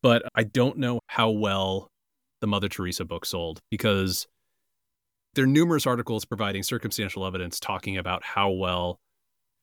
[0.02, 1.88] But I don't know how well
[2.40, 4.26] the Mother Teresa book sold because
[5.34, 8.98] there are numerous articles providing circumstantial evidence talking about how well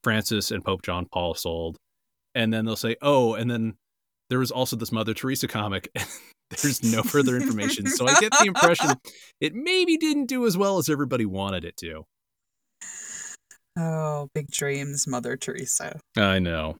[0.04, 1.78] Francis and Pope John Paul sold.
[2.34, 3.76] And then they'll say, oh, and then
[4.30, 5.90] there was also this Mother Teresa comic.
[6.62, 7.88] There's no further information.
[7.88, 8.92] So I get the impression
[9.42, 12.06] it maybe didn't do as well as everybody wanted it to.
[13.78, 16.00] Oh, big dreams, Mother Teresa.
[16.16, 16.78] I know.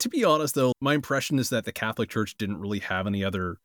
[0.00, 3.24] To be honest, though, my impression is that the Catholic Church didn't really have any
[3.24, 3.56] other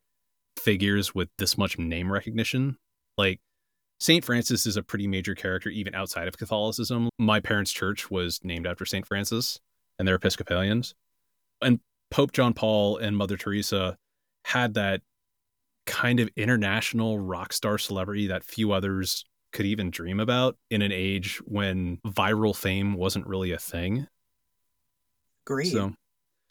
[0.58, 2.76] figures with this much name recognition.
[3.16, 3.40] Like,
[4.00, 4.24] St.
[4.24, 7.08] Francis is a pretty major character even outside of Catholicism.
[7.18, 9.06] My parents' church was named after St.
[9.06, 9.60] Francis,
[9.98, 10.94] and they're Episcopalians.
[11.62, 11.78] And
[12.10, 13.96] Pope John Paul and Mother Teresa
[14.44, 15.02] had that
[15.86, 20.92] kind of international rock star celebrity that few others could even dream about in an
[20.92, 24.08] age when viral fame wasn't really a thing.
[25.44, 25.72] Great.
[25.72, 25.94] So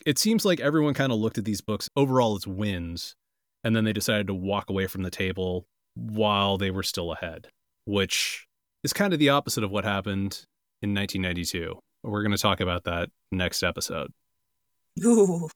[0.06, 3.16] it seems like everyone kind of looked at these books overall as wins,
[3.64, 7.48] and then they decided to walk away from the table while they were still ahead,
[7.86, 8.48] which
[8.84, 10.46] is kind of the opposite of what happened
[10.82, 11.80] in 1992.
[12.04, 14.12] We're going to talk about that next episode.
[15.04, 15.50] Ooh.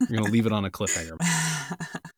[0.00, 1.16] We're going to leave it on a cliffhanger.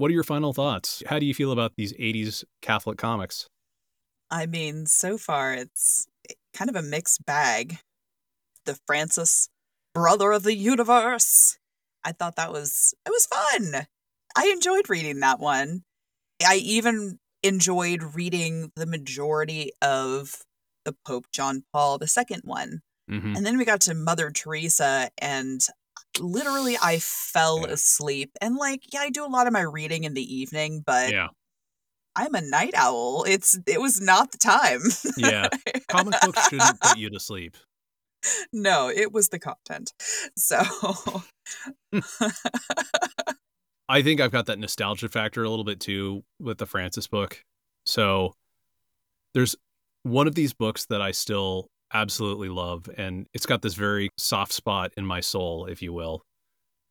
[0.00, 1.02] What are your final thoughts?
[1.06, 3.48] How do you feel about these 80s Catholic comics?
[4.30, 6.06] I mean, so far it's
[6.54, 7.76] kind of a mixed bag.
[8.64, 9.50] The Francis
[9.94, 11.58] brother of the universe.
[12.04, 13.86] I thought that was it was fun.
[14.36, 15.82] I enjoyed reading that one.
[16.46, 20.42] I even enjoyed reading the majority of
[20.84, 22.80] the Pope John Paul II one.
[23.10, 23.36] Mm-hmm.
[23.36, 25.60] And then we got to Mother Teresa and
[26.18, 27.72] literally I fell Yeah.
[27.74, 28.30] asleep.
[28.40, 31.28] And like, yeah, I do a lot of my reading in the evening, but Yeah.
[32.16, 33.24] I'm a night owl.
[33.26, 34.80] It's it was not the time.
[35.16, 35.48] Yeah.
[35.88, 37.56] Comic books shouldn't put you to sleep.
[38.52, 39.92] No, it was the content.
[40.36, 40.62] So
[41.92, 42.00] hmm.
[43.88, 47.42] I think I've got that nostalgia factor a little bit too with the Francis book.
[47.84, 48.34] So
[49.34, 49.56] there's
[50.02, 54.52] one of these books that I still absolutely love, and it's got this very soft
[54.52, 56.22] spot in my soul, if you will.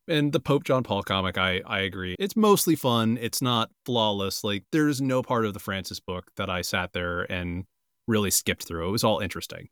[0.08, 2.16] And the Pope John Paul comic, I, I agree.
[2.18, 3.18] It's mostly fun.
[3.20, 4.42] It's not flawless.
[4.42, 7.64] Like, there's no part of the Francis book that I sat there and
[8.08, 8.88] really skipped through.
[8.88, 9.68] It was all interesting.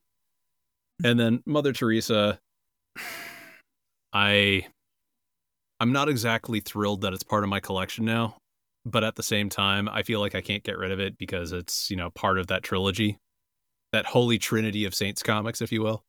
[1.04, 2.38] And then Mother Teresa,
[4.12, 4.66] I
[5.80, 8.36] I'm not exactly thrilled that it's part of my collection now,
[8.84, 11.52] but at the same time, I feel like I can't get rid of it because
[11.52, 13.18] it's, you know, part of that trilogy,
[13.92, 16.02] that holy trinity of saints comics, if you will.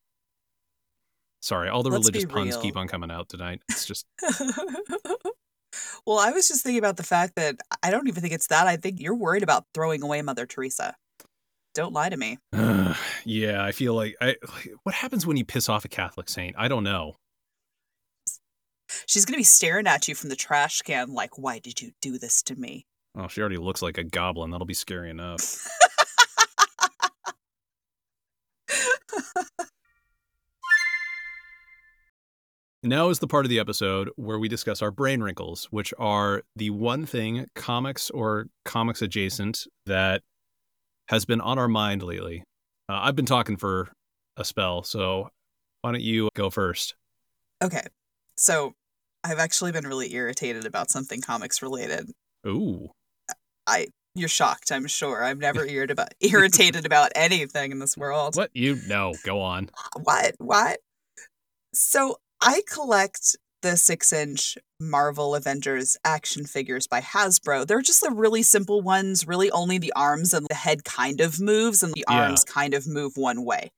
[1.42, 2.62] Sorry, all the Let's religious puns real.
[2.62, 3.62] keep on coming out tonight.
[3.70, 4.06] It's just,
[6.06, 8.68] Well, I was just thinking about the fact that I don't even think it's that.
[8.68, 10.96] I think you're worried about throwing away Mother Teresa.
[11.80, 12.38] Don't lie to me.
[13.24, 14.36] yeah, I feel like I.
[14.54, 16.58] Like, what happens when you piss off a Catholic saint?
[16.60, 17.16] I don't know.
[19.06, 21.92] She's going to be staring at you from the trash can like, why did you
[22.02, 22.86] do this to me?
[23.18, 24.52] Oh, she already looks like a goblin.
[24.52, 25.70] That'll be scary enough.
[32.82, 36.44] Now is the part of the episode where we discuss our brain wrinkles, which are
[36.56, 40.22] the one thing, comics or comics adjacent, that
[41.10, 42.44] has been on our mind lately.
[42.88, 43.90] Uh, I've been talking for
[44.38, 45.30] a spell, so
[45.82, 46.96] why don't you go first?
[47.64, 47.86] Okay.
[48.36, 48.74] So
[49.24, 52.12] I've actually been really irritated about something comics related.
[52.48, 52.90] Ooh.
[53.68, 55.24] I you're shocked, I'm sure.
[55.24, 58.36] I'm never irritated about irritated about anything in this world.
[58.36, 58.52] What?
[58.54, 58.78] You?
[58.88, 59.70] No, go on.
[60.04, 60.36] What?
[60.38, 60.80] What?
[61.74, 67.68] So I collect the six inch Marvel Avengers action figures by Hasbro.
[67.68, 71.40] They're just the really simple ones, really only the arms and the head kind of
[71.40, 72.22] moves, and the Yeah.
[72.22, 73.72] arms kind of move one way.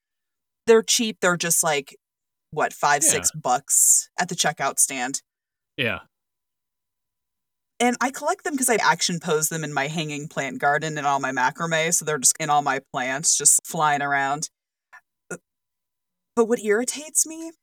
[0.68, 1.18] They're cheap.
[1.22, 1.96] They're just like,
[2.52, 3.12] what, five, Yeah.
[3.12, 5.22] six bucks at the checkout stand.
[5.78, 6.02] Yeah.
[7.80, 11.08] And I collect them because I action pose them in my hanging plant garden and
[11.08, 11.92] all my macrame.
[11.94, 14.50] So they're just in all my plants, just flying around.
[15.32, 15.38] Uh,
[16.36, 17.54] But what irritates me,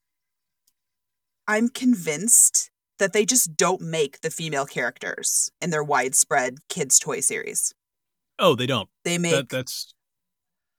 [1.49, 7.21] I'm convinced that they just don't make the female characters in their widespread kids' toy
[7.21, 7.75] series.
[8.39, 8.89] Oh, they don't.
[9.05, 9.95] They make That, that's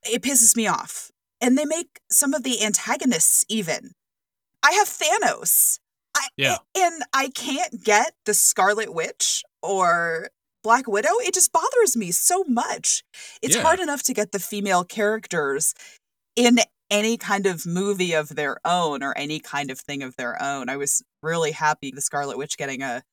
[0.10, 1.12] it pisses me off.
[1.42, 3.92] And they make some of the antagonists even.
[4.64, 5.80] I have Thanos.
[6.16, 6.58] I, Yeah.
[6.78, 10.30] And I can't get the Scarlet Witch or
[10.64, 11.12] Black Widow.
[11.22, 13.04] It just bothers me so much.
[13.42, 13.62] It's Yeah.
[13.62, 15.74] hard enough to get the female characters
[16.36, 16.60] in
[16.90, 20.70] any kind of movie of their own or any kind of thing of their own.
[20.70, 23.04] I was really happy the Scarlet Witch getting a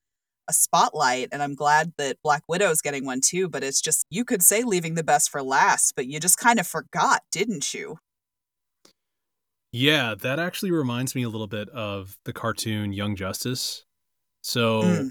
[0.48, 4.06] a spotlight and I'm glad that Black Widow is getting one too, but it's just
[4.10, 7.74] you could say leaving the best for last, but you just kind of forgot, didn't
[7.74, 7.98] you?
[9.72, 13.84] Yeah, that actually reminds me a little bit of the cartoon Young Justice.
[14.42, 15.10] So mm.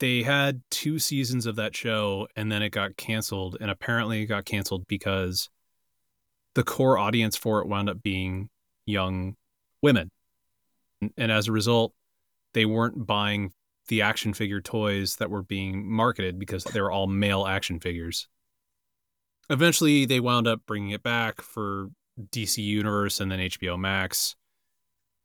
[0.00, 4.26] they had two seasons of that show and then it got canceled and apparently it
[4.26, 5.48] got canceled because
[6.58, 8.50] the core audience for it wound up being
[8.84, 9.36] young
[9.80, 10.10] women.
[11.16, 11.92] And as a result,
[12.52, 13.52] they weren't buying
[13.86, 18.26] the action figure toys that were being marketed because they were all male action figures.
[19.48, 21.90] Eventually, they wound up bringing it back for
[22.32, 24.34] DC Universe and then HBO Max.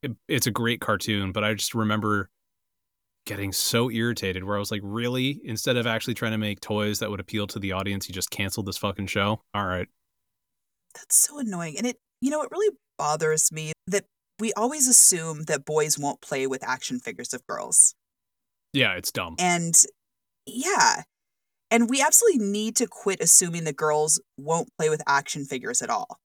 [0.04, 2.30] It, it's a great cartoon, but I just remember
[3.26, 5.42] getting so irritated where I was like, really?
[5.44, 8.30] Instead of actually trying to make toys that would appeal to the audience, you just
[8.30, 9.42] canceled this fucking show?
[9.56, 9.88] All right.
[10.94, 11.78] That's so annoying.
[11.78, 14.06] And it, you know, it really bothers me that
[14.40, 17.96] we always assume that boys won't play with action figures of girls.
[18.74, 19.36] Yeah, it's dumb.
[19.40, 19.76] And
[20.46, 21.04] yeah.
[21.72, 25.90] And we absolutely need to quit assuming that girls won't play with action figures at
[25.90, 26.20] all.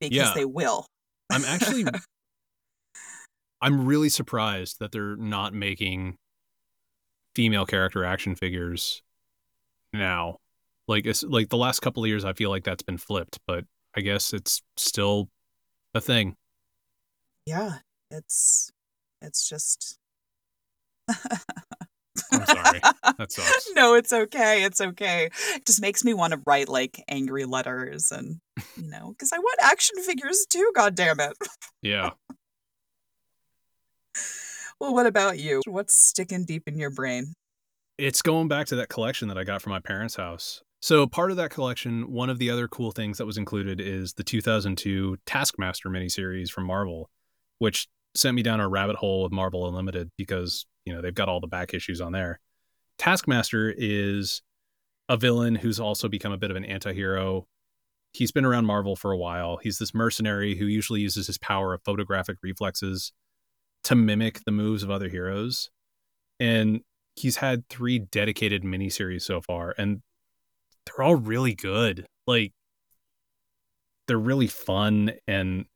[0.00, 0.32] Because yeah.
[0.34, 0.86] they will.
[1.30, 1.84] I'm actually
[3.64, 6.16] I'm really surprised that they're not making
[7.34, 9.02] female character action figures
[9.92, 10.38] now.
[10.86, 13.64] Like it's like the last couple of years I feel like that's been flipped, but
[13.96, 15.28] I guess it's still
[15.94, 16.36] a thing.
[17.46, 17.78] Yeah,
[18.10, 18.70] it's
[19.22, 19.98] it's just
[22.32, 22.80] I'm sorry.
[23.18, 23.68] That sucks.
[23.74, 24.64] no, it's okay.
[24.64, 25.30] It's okay.
[25.54, 28.40] It just makes me want to write like angry letters and
[28.76, 31.36] you know, because I want action figures too, god damn it.
[31.82, 32.12] Yeah.
[34.80, 35.60] well, what about you?
[35.66, 37.34] What's sticking deep in your brain?
[37.98, 40.62] It's going back to that collection that I got from my parents' house.
[40.84, 44.12] So, part of that collection, one of the other cool things that was included is
[44.12, 47.08] the 2002 Taskmaster miniseries from Marvel,
[47.58, 51.26] which sent me down a rabbit hole with Marvel Unlimited because you know they've got
[51.26, 52.38] all the back issues on there.
[52.98, 54.42] Taskmaster is
[55.08, 57.46] a villain who's also become a bit of an anti-hero.
[58.12, 59.56] He's been around Marvel for a while.
[59.56, 63.10] He's this mercenary who usually uses his power of photographic reflexes
[63.84, 65.70] to mimic the moves of other heroes.
[66.38, 66.82] And
[67.16, 70.02] he's had three dedicated miniseries so far, and
[70.86, 72.06] they're all really good.
[72.26, 72.52] Like
[74.06, 75.66] they're really fun and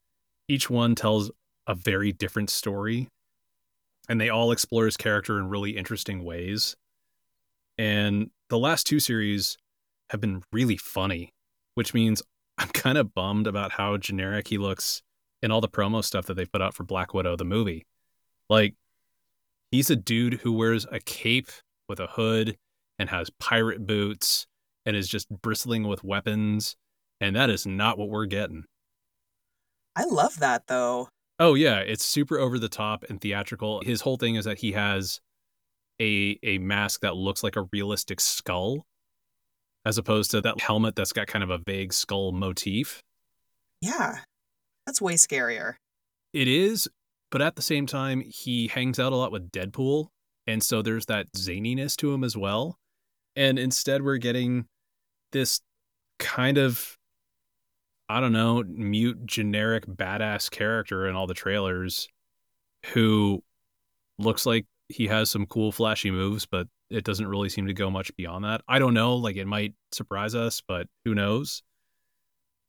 [0.49, 1.31] each one tells
[1.67, 3.09] a very different story
[4.09, 6.77] and they all explore his character in really interesting ways.
[7.77, 9.59] And the last two series
[10.11, 11.31] have been really funny,
[11.75, 12.23] which means
[12.59, 15.03] I'm kind of bummed about how generic he looks
[15.43, 17.87] in all the promo stuff that they put out for Black Widow, the movie.
[18.49, 18.75] Like,
[19.71, 21.51] he's a dude who wears a cape
[21.89, 22.57] with a hood
[22.99, 24.48] and has pirate boots
[24.89, 26.75] and is just bristling with weapons.
[27.21, 28.65] And that is not what we're getting.
[29.95, 31.11] I love that, though.
[31.39, 33.83] Oh yeah, it's super over the top and theatrical.
[33.83, 35.21] His whole thing is that he has
[36.01, 38.87] a a mask that looks like a realistic skull
[39.85, 43.03] as opposed to that helmet that's got kind of a vague skull motif.
[43.83, 44.21] Yeah.
[44.87, 45.75] That's way scarier.
[46.33, 46.89] It is,
[47.31, 50.09] but at the same time he hangs out a lot with Deadpool
[50.47, 52.79] and so there's that zaniness to him as well.
[53.37, 54.67] And instead we're getting
[55.33, 55.61] this
[56.19, 56.99] kind of
[58.09, 62.09] I don't know, mute generic badass character in all the trailers
[62.87, 63.43] who
[64.19, 67.91] looks like he has some cool flashy moves, but it doesn't really seem to go
[67.91, 68.63] much beyond that.
[68.67, 71.63] I don't know, like it might surprise us, but who knows?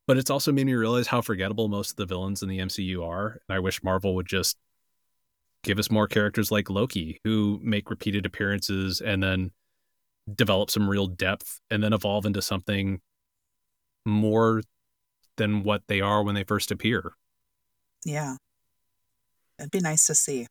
[0.08, 3.08] But it's also made me realize how forgettable most of the villains in the MCU
[3.08, 4.58] are, and I wish Marvel would just
[5.64, 9.52] give us more characters like Loki who make repeated appearances and then
[10.36, 13.02] develop some real depth and then evolve into something
[14.06, 14.62] more
[15.38, 17.14] than what they are when they first appear.
[18.06, 18.36] Yeah.
[19.58, 20.48] It'd be nice to see.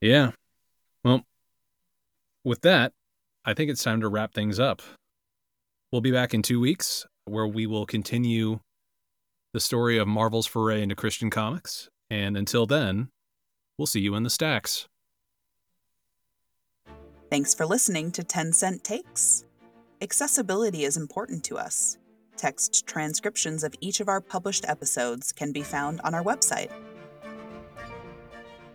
[0.00, 0.30] Yeah.
[1.04, 1.24] Well,
[2.44, 2.92] with that,
[3.44, 4.82] I think it's time to wrap things up.
[5.90, 8.60] We'll be back in two weeks where we will continue
[9.52, 11.88] the story of Marvel's foray into Christian comics.
[12.10, 13.08] And until then,
[13.76, 14.86] we'll see you in the stacks.
[17.30, 19.44] Thanks for listening to 10 Cent Takes.
[20.00, 21.98] Accessibility is important to us.
[22.38, 26.70] Text transcriptions of each of our published episodes can be found on our website.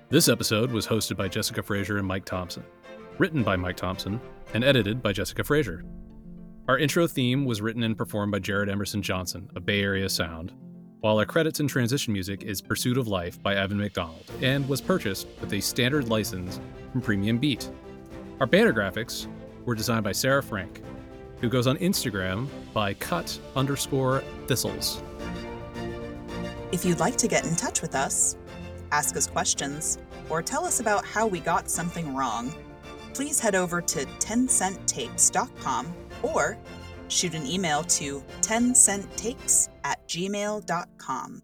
[0.09, 2.63] This episode was hosted by Jessica Frazier and Mike Thompson,
[3.17, 4.21] written by Mike Thompson,
[4.53, 5.83] and edited by Jessica Frazier.
[6.67, 10.53] Our intro theme was written and performed by Jared Emerson Johnson of Bay Area Sound,
[10.99, 14.79] while our credits and transition music is Pursuit of Life by Evan McDonald and was
[14.79, 16.59] purchased with a standard license
[16.91, 17.67] from Premium Beat.
[18.39, 19.27] Our banner graphics
[19.65, 20.81] were designed by Sarah Frank,
[21.39, 25.01] who goes on Instagram by cut underscore thistles.
[26.71, 28.35] If you'd like to get in touch with us,
[28.91, 32.53] ask us questions, or tell us about how we got something wrong,
[33.13, 36.57] please head over to 10centtakes.com or
[37.09, 41.43] shoot an email to 10centtakes at gmail.com.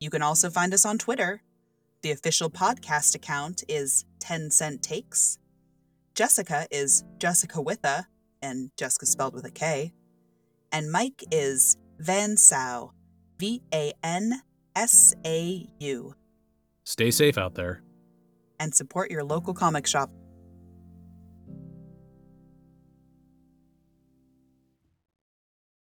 [0.00, 1.42] You can also find us on Twitter.
[2.02, 5.38] The official podcast account is 10 Cent Takes.
[6.14, 8.06] Jessica is Jessica with a,
[8.42, 9.92] and Jessica spelled with a K.
[10.70, 12.92] And Mike is Van Sau,
[13.38, 14.42] V A N
[14.76, 16.14] S A U.
[16.84, 17.82] Stay safe out there.
[18.58, 20.10] And support your local comic shop.